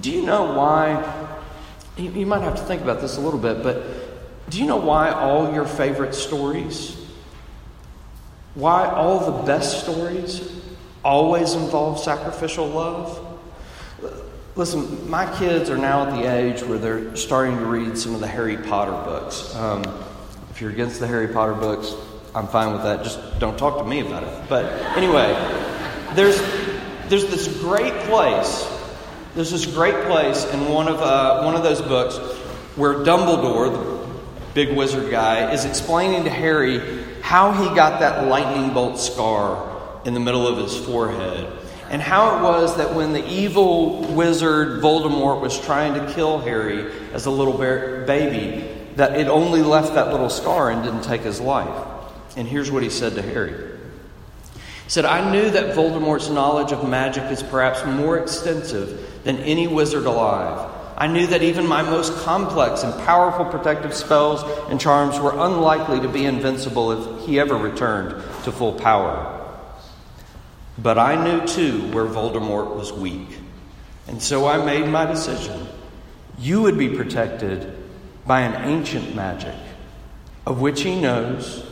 Do 0.00 0.10
you 0.10 0.22
know 0.22 0.54
why? 0.54 1.36
You 1.96 2.26
might 2.26 2.42
have 2.42 2.56
to 2.56 2.62
think 2.62 2.82
about 2.82 3.00
this 3.00 3.16
a 3.16 3.20
little 3.20 3.38
bit, 3.38 3.62
but 3.62 4.50
do 4.50 4.58
you 4.58 4.66
know 4.66 4.76
why 4.76 5.10
all 5.10 5.52
your 5.52 5.66
favorite 5.66 6.14
stories 6.14 6.96
why 8.54 8.88
all 8.88 9.30
the 9.30 9.42
best 9.44 9.82
stories 9.82 10.60
always 11.04 11.54
involve 11.54 12.00
sacrificial 12.00 12.66
love? 12.66 13.26
Listen, 14.56 15.08
my 15.08 15.32
kids 15.38 15.70
are 15.70 15.78
now 15.78 16.06
at 16.06 16.20
the 16.20 16.30
age 16.30 16.62
where 16.64 16.78
they're 16.78 17.14
starting 17.16 17.56
to 17.58 17.64
read 17.64 17.96
some 17.96 18.14
of 18.14 18.20
the 18.20 18.26
Harry 18.26 18.56
Potter 18.56 18.90
books. 18.90 19.54
Um, 19.54 19.84
if 20.50 20.60
you're 20.60 20.70
against 20.70 20.98
the 20.98 21.06
Harry 21.06 21.28
Potter 21.28 21.54
books, 21.54 21.94
I'm 22.34 22.46
fine 22.46 22.72
with 22.72 22.82
that. 22.82 23.02
Just 23.02 23.40
don't 23.40 23.58
talk 23.58 23.78
to 23.78 23.84
me 23.84 24.00
about 24.00 24.22
it. 24.22 24.48
But 24.48 24.66
anyway, 24.96 25.32
there's 26.14 26.38
there's 27.08 27.26
this 27.26 27.48
great 27.60 27.94
place. 28.04 28.68
There's 29.34 29.50
this 29.50 29.66
great 29.66 30.06
place 30.06 30.44
in 30.52 30.68
one 30.68 30.86
of 30.86 31.00
uh, 31.00 31.42
one 31.42 31.56
of 31.56 31.62
those 31.62 31.82
books 31.82 32.16
where 32.76 32.94
Dumbledore, 32.94 33.72
the 33.72 34.08
big 34.54 34.76
wizard 34.76 35.10
guy, 35.10 35.52
is 35.52 35.64
explaining 35.64 36.24
to 36.24 36.30
Harry 36.30 37.04
how 37.20 37.52
he 37.52 37.64
got 37.74 38.00
that 38.00 38.28
lightning 38.28 38.72
bolt 38.72 38.98
scar 38.98 40.00
in 40.04 40.14
the 40.14 40.20
middle 40.20 40.46
of 40.46 40.58
his 40.58 40.76
forehead. 40.86 41.52
And 41.90 42.00
how 42.00 42.38
it 42.38 42.42
was 42.42 42.76
that 42.76 42.94
when 42.94 43.12
the 43.12 43.28
evil 43.28 44.02
wizard 44.14 44.80
Voldemort 44.80 45.40
was 45.40 45.60
trying 45.60 45.94
to 45.94 46.12
kill 46.12 46.38
Harry 46.38 46.88
as 47.12 47.26
a 47.26 47.30
little 47.32 47.58
baby, 47.58 48.68
that 48.94 49.18
it 49.18 49.26
only 49.26 49.62
left 49.62 49.94
that 49.94 50.12
little 50.12 50.30
scar 50.30 50.70
and 50.70 50.84
didn't 50.84 51.02
take 51.02 51.22
his 51.22 51.40
life. 51.40 51.99
And 52.36 52.46
here's 52.46 52.70
what 52.70 52.82
he 52.82 52.90
said 52.90 53.14
to 53.14 53.22
Harry 53.22 53.78
said, 54.86 55.04
I 55.04 55.30
knew 55.30 55.48
that 55.50 55.76
Voldemort's 55.76 56.30
knowledge 56.30 56.72
of 56.72 56.88
magic 56.88 57.22
is 57.30 57.44
perhaps 57.44 57.84
more 57.86 58.18
extensive 58.18 59.22
than 59.22 59.36
any 59.38 59.68
wizard 59.68 60.04
alive. 60.04 60.68
I 60.96 61.06
knew 61.06 61.28
that 61.28 61.44
even 61.44 61.64
my 61.64 61.82
most 61.82 62.12
complex 62.24 62.82
and 62.82 62.92
powerful 63.04 63.44
protective 63.44 63.94
spells 63.94 64.42
and 64.68 64.80
charms 64.80 65.20
were 65.20 65.32
unlikely 65.32 66.00
to 66.00 66.08
be 66.08 66.24
invincible 66.24 66.90
if 66.90 67.24
he 67.24 67.38
ever 67.38 67.54
returned 67.54 68.10
to 68.42 68.50
full 68.50 68.72
power. 68.72 69.36
But 70.76 70.98
I 70.98 71.22
knew 71.22 71.46
too 71.46 71.92
where 71.92 72.06
Voldemort 72.06 72.74
was 72.74 72.92
weak. 72.92 73.28
And 74.08 74.20
so 74.20 74.48
I 74.48 74.64
made 74.64 74.88
my 74.88 75.06
decision. 75.06 75.68
You 76.36 76.62
would 76.62 76.76
be 76.76 76.96
protected 76.96 77.76
by 78.26 78.40
an 78.40 78.68
ancient 78.68 79.14
magic 79.14 79.54
of 80.44 80.60
which 80.60 80.82
he 80.82 81.00
knows, 81.00 81.64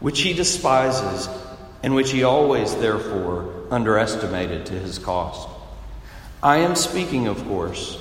which 0.00 0.20
he 0.20 0.32
despises, 0.32 1.28
and 1.82 1.94
which 1.94 2.10
he 2.10 2.24
always, 2.24 2.74
therefore, 2.76 3.52
underestimated 3.70 4.66
to 4.66 4.74
his 4.74 4.98
cost. 4.98 5.48
I 6.42 6.58
am 6.58 6.76
speaking, 6.76 7.26
of 7.26 7.42
course, 7.46 7.98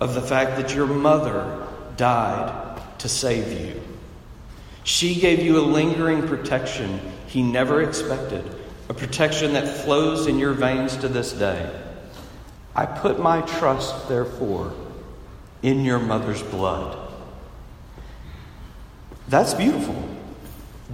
of 0.00 0.14
the 0.14 0.22
fact 0.22 0.56
that 0.56 0.74
your 0.74 0.86
mother 0.86 1.66
died 1.96 2.80
to 2.98 3.08
save 3.08 3.60
you. 3.60 3.80
She 4.84 5.20
gave 5.20 5.40
you 5.42 5.58
a 5.58 5.62
lingering 5.62 6.26
protection 6.26 7.00
he 7.28 7.42
never 7.42 7.82
expected, 7.82 8.44
a 8.88 8.94
protection 8.94 9.54
that 9.54 9.68
flows 9.68 10.26
in 10.26 10.38
your 10.38 10.52
veins 10.52 10.96
to 10.98 11.08
this 11.08 11.32
day. 11.32 11.70
I 12.74 12.86
put 12.86 13.20
my 13.20 13.42
trust, 13.42 14.08
therefore, 14.08 14.74
in 15.62 15.84
your 15.84 15.98
mother's 15.98 16.42
blood. 16.42 16.98
That's 19.28 19.54
beautiful. 19.54 20.11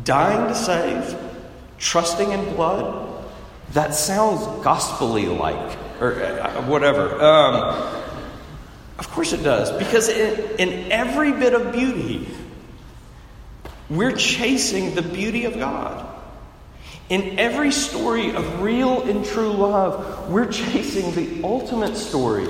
Dying 0.04 0.48
to 0.48 0.54
save 0.54 1.16
trusting 1.78 2.32
in 2.32 2.54
blood, 2.54 3.24
that 3.72 3.94
sounds 3.94 4.40
gospelly 4.64 5.36
like, 5.38 5.78
or 6.00 6.22
uh, 6.22 6.62
whatever. 6.66 7.22
Um, 7.22 8.04
of 8.98 9.10
course 9.10 9.32
it 9.32 9.42
does, 9.42 9.70
because 9.78 10.08
in, 10.08 10.58
in 10.58 10.92
every 10.92 11.32
bit 11.32 11.54
of 11.54 11.72
beauty, 11.72 12.28
we're 13.88 14.16
chasing 14.16 14.94
the 14.94 15.02
beauty 15.02 15.44
of 15.44 15.58
God. 15.58 16.06
In 17.08 17.38
every 17.38 17.72
story 17.72 18.34
of 18.34 18.60
real 18.60 19.02
and 19.02 19.24
true 19.24 19.52
love, 19.52 20.30
we're 20.30 20.50
chasing 20.50 21.14
the 21.14 21.46
ultimate 21.46 21.96
story 21.96 22.46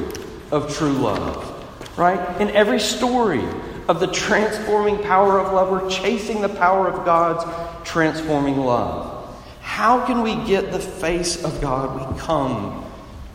of 0.51 0.75
true 0.77 0.93
love. 0.93 1.55
Right? 1.97 2.41
In 2.41 2.51
every 2.51 2.81
story 2.81 3.43
of 3.89 4.01
the 4.01 4.07
transforming 4.07 4.99
power 5.03 5.39
of 5.41 5.53
love, 5.53 5.71
we're 5.71 5.91
chasing 5.91 6.43
the 6.43 6.49
power 6.49 6.87
of 6.87 7.05
God's 7.05 7.45
transforming 7.89 8.59
love. 8.59 9.15
How 9.61 10.07
can 10.07 10.23
we 10.23 10.37
get 10.47 10.71
the 10.71 10.79
face 10.79 11.43
of 11.43 11.61
God? 11.61 12.13
We 12.13 12.19
come 12.21 12.85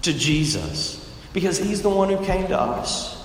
to 0.03 0.13
Jesus 0.13 0.99
because 1.33 1.57
He's 1.57 1.81
the 1.81 1.89
one 1.89 2.09
who 2.09 2.23
came 2.23 2.47
to 2.47 2.59
us. 2.59 3.19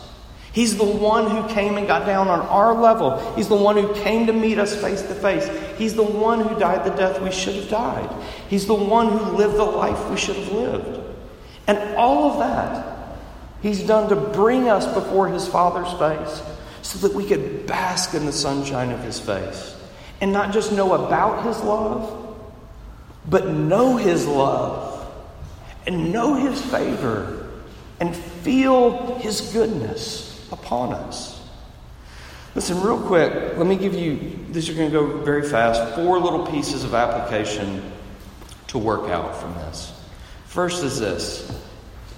He's 0.52 0.76
the 0.76 0.84
one 0.84 1.30
who 1.30 1.46
came 1.54 1.76
and 1.76 1.86
got 1.86 2.06
down 2.06 2.28
on 2.28 2.40
our 2.40 2.74
level. 2.74 3.34
He's 3.34 3.48
the 3.48 3.54
one 3.54 3.76
who 3.76 3.94
came 3.94 4.26
to 4.26 4.32
meet 4.32 4.58
us 4.58 4.74
face 4.80 5.02
to 5.02 5.14
face. 5.14 5.48
He's 5.78 5.94
the 5.94 6.02
one 6.02 6.40
who 6.40 6.58
died 6.58 6.84
the 6.84 6.96
death 6.96 7.20
we 7.20 7.30
should 7.30 7.54
have 7.54 7.68
died. 7.68 8.10
He's 8.48 8.66
the 8.66 8.74
one 8.74 9.08
who 9.12 9.36
lived 9.36 9.56
the 9.56 9.64
life 9.64 10.10
we 10.10 10.16
should 10.16 10.36
have 10.36 10.50
lived. 10.50 11.00
And 11.66 11.96
all 11.96 12.32
of 12.32 12.38
that 12.38 12.98
He's 13.62 13.82
done 13.82 14.08
to 14.08 14.16
bring 14.16 14.68
us 14.68 14.86
before 14.94 15.28
His 15.28 15.46
Father's 15.46 15.92
face 15.98 16.42
so 16.88 17.06
that 17.06 17.14
we 17.14 17.26
could 17.26 17.66
bask 17.66 18.14
in 18.14 18.24
the 18.24 18.32
sunshine 18.32 18.90
of 18.90 19.00
His 19.00 19.20
face 19.20 19.76
and 20.22 20.32
not 20.32 20.54
just 20.54 20.72
know 20.72 20.94
about 20.94 21.44
His 21.44 21.60
love 21.60 22.34
but 23.28 23.46
know 23.46 23.98
His 23.98 24.26
love 24.26 25.06
and 25.86 26.14
know 26.14 26.36
His 26.36 26.58
favor 26.62 27.50
and 28.00 28.16
feel 28.16 29.18
His 29.18 29.52
goodness 29.52 30.48
upon 30.50 30.94
us. 30.94 31.38
Listen, 32.54 32.80
real 32.80 32.98
quick, 33.02 33.58
let 33.58 33.66
me 33.66 33.76
give 33.76 33.92
you, 33.92 34.46
these 34.50 34.70
are 34.70 34.74
going 34.74 34.90
to 34.90 34.92
go 34.92 35.18
very 35.18 35.46
fast, 35.46 35.94
four 35.94 36.18
little 36.18 36.46
pieces 36.46 36.84
of 36.84 36.94
application 36.94 37.82
to 38.68 38.78
work 38.78 39.10
out 39.10 39.36
from 39.36 39.52
this. 39.56 39.92
First 40.46 40.82
is 40.82 40.98
this 40.98 41.52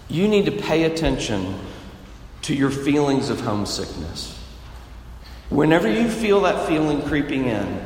you 0.08 0.28
need 0.28 0.46
to 0.46 0.52
pay 0.52 0.84
attention 0.84 1.58
to 2.42 2.54
your 2.54 2.70
feelings 2.70 3.30
of 3.30 3.40
homesickness. 3.40 4.39
Whenever 5.50 5.90
you 5.90 6.08
feel 6.08 6.42
that 6.42 6.68
feeling 6.68 7.02
creeping 7.02 7.46
in, 7.46 7.84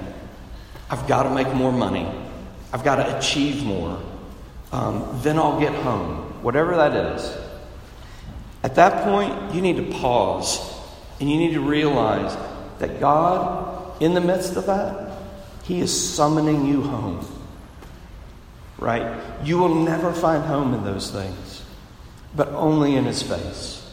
I've 0.90 1.08
got 1.08 1.22
to 1.24 1.30
make 1.30 1.52
more 1.54 1.72
money. 1.72 2.06
I've 2.72 2.84
got 2.84 2.96
to 2.96 3.18
achieve 3.18 3.64
more. 3.64 4.00
Um, 4.70 5.18
then 5.22 5.38
I'll 5.38 5.58
get 5.58 5.72
home, 5.72 6.42
whatever 6.42 6.76
that 6.76 6.94
is. 7.16 7.36
At 8.62 8.74
that 8.74 9.04
point, 9.04 9.54
you 9.54 9.62
need 9.62 9.76
to 9.76 9.98
pause 9.98 10.58
and 11.20 11.30
you 11.30 11.38
need 11.38 11.54
to 11.54 11.60
realize 11.60 12.36
that 12.80 13.00
God, 13.00 14.02
in 14.02 14.14
the 14.14 14.20
midst 14.20 14.56
of 14.56 14.66
that, 14.66 15.16
He 15.62 15.80
is 15.80 16.14
summoning 16.14 16.66
you 16.66 16.82
home. 16.82 17.26
Right? 18.78 19.20
You 19.42 19.58
will 19.58 19.74
never 19.74 20.12
find 20.12 20.42
home 20.42 20.74
in 20.74 20.84
those 20.84 21.10
things, 21.10 21.62
but 22.34 22.48
only 22.48 22.96
in 22.96 23.04
His 23.04 23.22
face. 23.22 23.83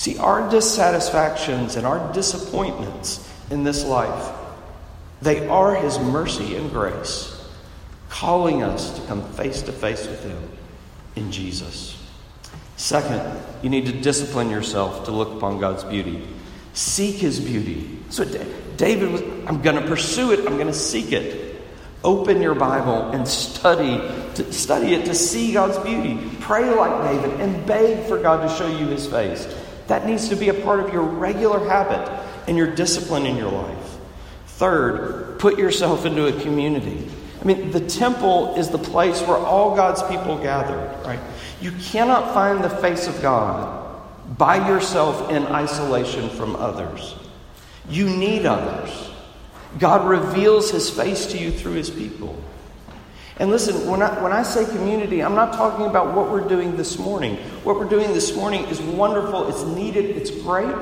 See, 0.00 0.16
our 0.16 0.48
dissatisfactions 0.48 1.76
and 1.76 1.86
our 1.86 2.10
disappointments 2.14 3.30
in 3.50 3.64
this 3.64 3.84
life, 3.84 4.34
they 5.20 5.46
are 5.46 5.74
His 5.74 5.98
mercy 5.98 6.56
and 6.56 6.70
grace 6.70 7.38
calling 8.08 8.62
us 8.62 8.98
to 8.98 9.06
come 9.06 9.22
face 9.34 9.60
to 9.60 9.72
face 9.72 10.06
with 10.06 10.24
Him 10.24 10.42
in 11.16 11.30
Jesus. 11.30 12.02
Second, 12.78 13.42
you 13.60 13.68
need 13.68 13.84
to 13.84 13.92
discipline 13.92 14.48
yourself 14.48 15.04
to 15.04 15.10
look 15.10 15.36
upon 15.36 15.60
God's 15.60 15.84
beauty. 15.84 16.26
Seek 16.72 17.16
His 17.16 17.38
beauty. 17.38 17.98
So 18.08 18.24
David 18.78 19.10
was, 19.10 19.20
I'm 19.46 19.60
going 19.60 19.76
to 19.76 19.86
pursue 19.86 20.32
it, 20.32 20.46
I'm 20.46 20.54
going 20.54 20.66
to 20.66 20.72
seek 20.72 21.12
it. 21.12 21.60
Open 22.02 22.40
your 22.40 22.54
Bible 22.54 23.10
and 23.10 23.28
study, 23.28 23.98
to 24.36 24.50
study 24.50 24.94
it 24.94 25.04
to 25.04 25.14
see 25.14 25.52
God's 25.52 25.76
beauty. 25.80 26.18
Pray 26.40 26.74
like 26.74 27.02
David 27.12 27.38
and 27.38 27.66
beg 27.66 28.08
for 28.08 28.18
God 28.18 28.48
to 28.48 28.54
show 28.56 28.66
you 28.66 28.86
His 28.86 29.06
face. 29.06 29.46
That 29.90 30.06
needs 30.06 30.28
to 30.28 30.36
be 30.36 30.50
a 30.50 30.54
part 30.54 30.78
of 30.78 30.92
your 30.92 31.02
regular 31.02 31.68
habit 31.68 32.08
and 32.46 32.56
your 32.56 32.72
discipline 32.72 33.26
in 33.26 33.36
your 33.36 33.50
life. 33.50 33.98
Third, 34.46 35.40
put 35.40 35.58
yourself 35.58 36.06
into 36.06 36.28
a 36.28 36.42
community. 36.42 37.10
I 37.40 37.44
mean, 37.44 37.72
the 37.72 37.80
temple 37.80 38.54
is 38.54 38.68
the 38.68 38.78
place 38.78 39.20
where 39.22 39.36
all 39.36 39.74
God's 39.74 40.00
people 40.04 40.38
gathered, 40.38 41.04
right? 41.04 41.18
You 41.60 41.72
cannot 41.72 42.32
find 42.32 42.62
the 42.62 42.70
face 42.70 43.08
of 43.08 43.20
God 43.20 44.00
by 44.38 44.68
yourself 44.68 45.28
in 45.28 45.44
isolation 45.48 46.30
from 46.30 46.54
others. 46.54 47.16
You 47.88 48.08
need 48.08 48.46
others. 48.46 49.10
God 49.80 50.08
reveals 50.08 50.70
his 50.70 50.88
face 50.88 51.26
to 51.32 51.38
you 51.38 51.50
through 51.50 51.72
his 51.72 51.90
people. 51.90 52.40
And 53.40 53.50
listen, 53.50 53.88
when 53.90 54.02
I, 54.02 54.22
when 54.22 54.32
I 54.32 54.42
say 54.42 54.66
community, 54.66 55.22
I'm 55.22 55.34
not 55.34 55.54
talking 55.54 55.86
about 55.86 56.14
what 56.14 56.30
we're 56.30 56.46
doing 56.46 56.76
this 56.76 56.98
morning. 56.98 57.36
What 57.64 57.76
we're 57.76 57.88
doing 57.88 58.12
this 58.12 58.36
morning 58.36 58.64
is 58.66 58.78
wonderful, 58.82 59.48
it's 59.48 59.64
needed, 59.64 60.04
it's 60.04 60.30
great. 60.30 60.76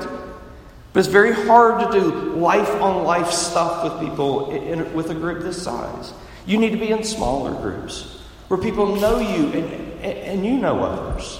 But 0.91 0.99
it's 0.99 1.07
very 1.07 1.31
hard 1.31 1.89
to 1.89 1.99
do 1.99 2.11
life 2.35 2.69
on 2.81 3.05
life 3.05 3.31
stuff 3.31 3.85
with 3.85 4.09
people 4.09 4.51
in, 4.51 4.81
in, 4.81 4.93
with 4.93 5.09
a 5.09 5.13
group 5.13 5.41
this 5.41 5.61
size. 5.61 6.11
You 6.45 6.57
need 6.57 6.71
to 6.71 6.77
be 6.77 6.89
in 6.89 7.01
smaller 7.05 7.53
groups 7.61 8.21
where 8.49 8.59
people 8.59 8.93
know 8.97 9.19
you 9.19 9.47
and, 9.53 10.01
and 10.03 10.45
you 10.45 10.57
know 10.57 10.83
others. 10.83 11.39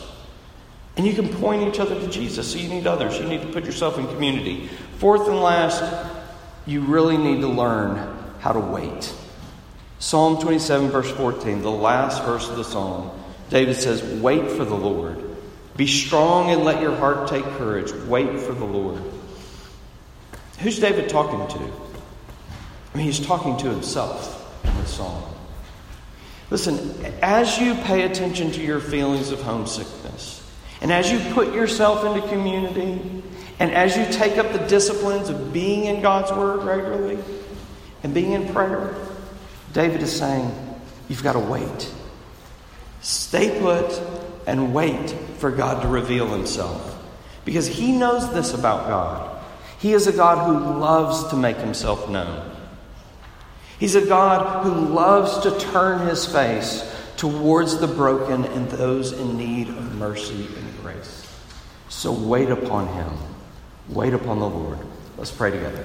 And 0.96 1.06
you 1.06 1.14
can 1.14 1.28
point 1.28 1.68
each 1.68 1.82
other 1.82 2.00
to 2.00 2.08
Jesus. 2.08 2.54
So 2.54 2.60
you 2.60 2.70
need 2.70 2.88
others. 2.88 3.18
You 3.20 3.26
need 3.26 3.42
to 3.42 3.48
put 3.48 3.66
yourself 3.66 3.98
in 3.98 4.08
community. 4.08 4.70
Fourth 5.00 5.28
and 5.28 5.42
last, 5.42 5.84
you 6.66 6.80
really 6.80 7.18
need 7.18 7.42
to 7.42 7.48
learn 7.48 8.18
how 8.40 8.54
to 8.54 8.60
wait. 8.60 9.14
Psalm 10.00 10.42
27, 10.42 10.90
verse 10.90 11.12
14, 11.12 11.62
the 11.62 11.70
last 11.70 12.24
verse 12.24 12.50
of 12.50 12.56
the 12.56 12.64
psalm. 12.64 13.12
David 13.50 13.76
says, 13.76 14.02
Wait 14.22 14.50
for 14.52 14.66
the 14.66 14.76
Lord. 14.76 15.24
Be 15.76 15.88
strong 15.88 16.50
and 16.52 16.64
let 16.64 16.82
your 16.82 16.96
heart 16.96 17.28
take 17.28 17.44
courage. 17.44 17.92
Wait 18.08 18.40
for 18.40 18.54
the 18.54 18.66
Lord. 18.66 19.02
Who's 20.60 20.80
David 20.80 21.10
talking 21.10 21.48
to? 21.58 21.74
I 22.94 22.98
mean, 22.98 23.06
he's 23.06 23.26
talking 23.26 23.58
to 23.58 23.70
himself 23.70 24.66
in 24.66 24.76
the 24.78 24.86
psalm. 24.86 25.24
Listen, 26.50 26.96
as 27.22 27.60
you 27.60 27.76
pay 27.76 28.04
attention 28.04 28.52
to 28.52 28.62
your 28.62 28.80
feelings 28.80 29.32
of 29.32 29.42
homesickness, 29.42 30.44
and 30.82 30.92
as 30.92 31.12
you 31.12 31.20
put 31.34 31.54
yourself 31.54 32.06
into 32.06 32.28
community, 32.30 33.22
And 33.60 33.72
as 33.74 33.98
you 33.98 34.06
take 34.06 34.38
up 34.38 34.54
the 34.54 34.66
disciplines 34.68 35.30
of 35.30 35.52
being 35.52 35.86
in 35.86 36.02
God's 36.02 36.32
Word 36.32 36.64
regularly 36.64 37.20
and 38.04 38.14
being 38.14 38.32
in 38.32 38.52
prayer, 38.54 38.96
David 39.74 40.02
is 40.02 40.18
saying, 40.18 40.52
you've 41.08 41.24
got 41.24 41.34
to 41.34 41.40
wait. 41.40 41.92
Stay 43.02 43.60
put 43.60 44.02
and 44.48 44.74
wait 44.74 45.12
for 45.38 45.52
God 45.52 45.82
to 45.84 45.88
reveal 45.88 46.28
Himself. 46.28 46.98
Because 47.46 47.68
He 47.68 47.92
knows 47.92 48.34
this 48.34 48.54
about 48.54 48.88
God. 48.88 49.44
He 49.80 49.94
is 49.94 50.08
a 50.08 50.12
God 50.12 50.46
who 50.46 50.80
loves 50.80 51.28
to 51.30 51.36
make 51.36 51.58
Himself 51.58 52.10
known. 52.10 52.56
He's 53.80 53.96
a 53.96 54.06
God 54.06 54.64
who 54.64 54.74
loves 54.74 55.40
to 55.40 55.58
turn 55.72 56.08
His 56.08 56.26
face 56.26 56.84
towards 57.16 57.80
the 57.80 57.88
broken 57.88 58.46
and 58.46 58.70
those 58.70 59.14
in 59.14 59.38
need 59.38 59.70
of 59.70 59.96
mercy 59.96 60.48
and 60.48 60.82
grace. 60.82 61.26
So 61.88 62.12
wait 62.12 62.50
upon 62.50 62.88
Him. 62.88 63.12
Wait 63.88 64.14
upon 64.14 64.40
the 64.40 64.50
Lord. 64.50 64.80
Let's 65.18 65.32
pray 65.32 65.52
together. 65.52 65.84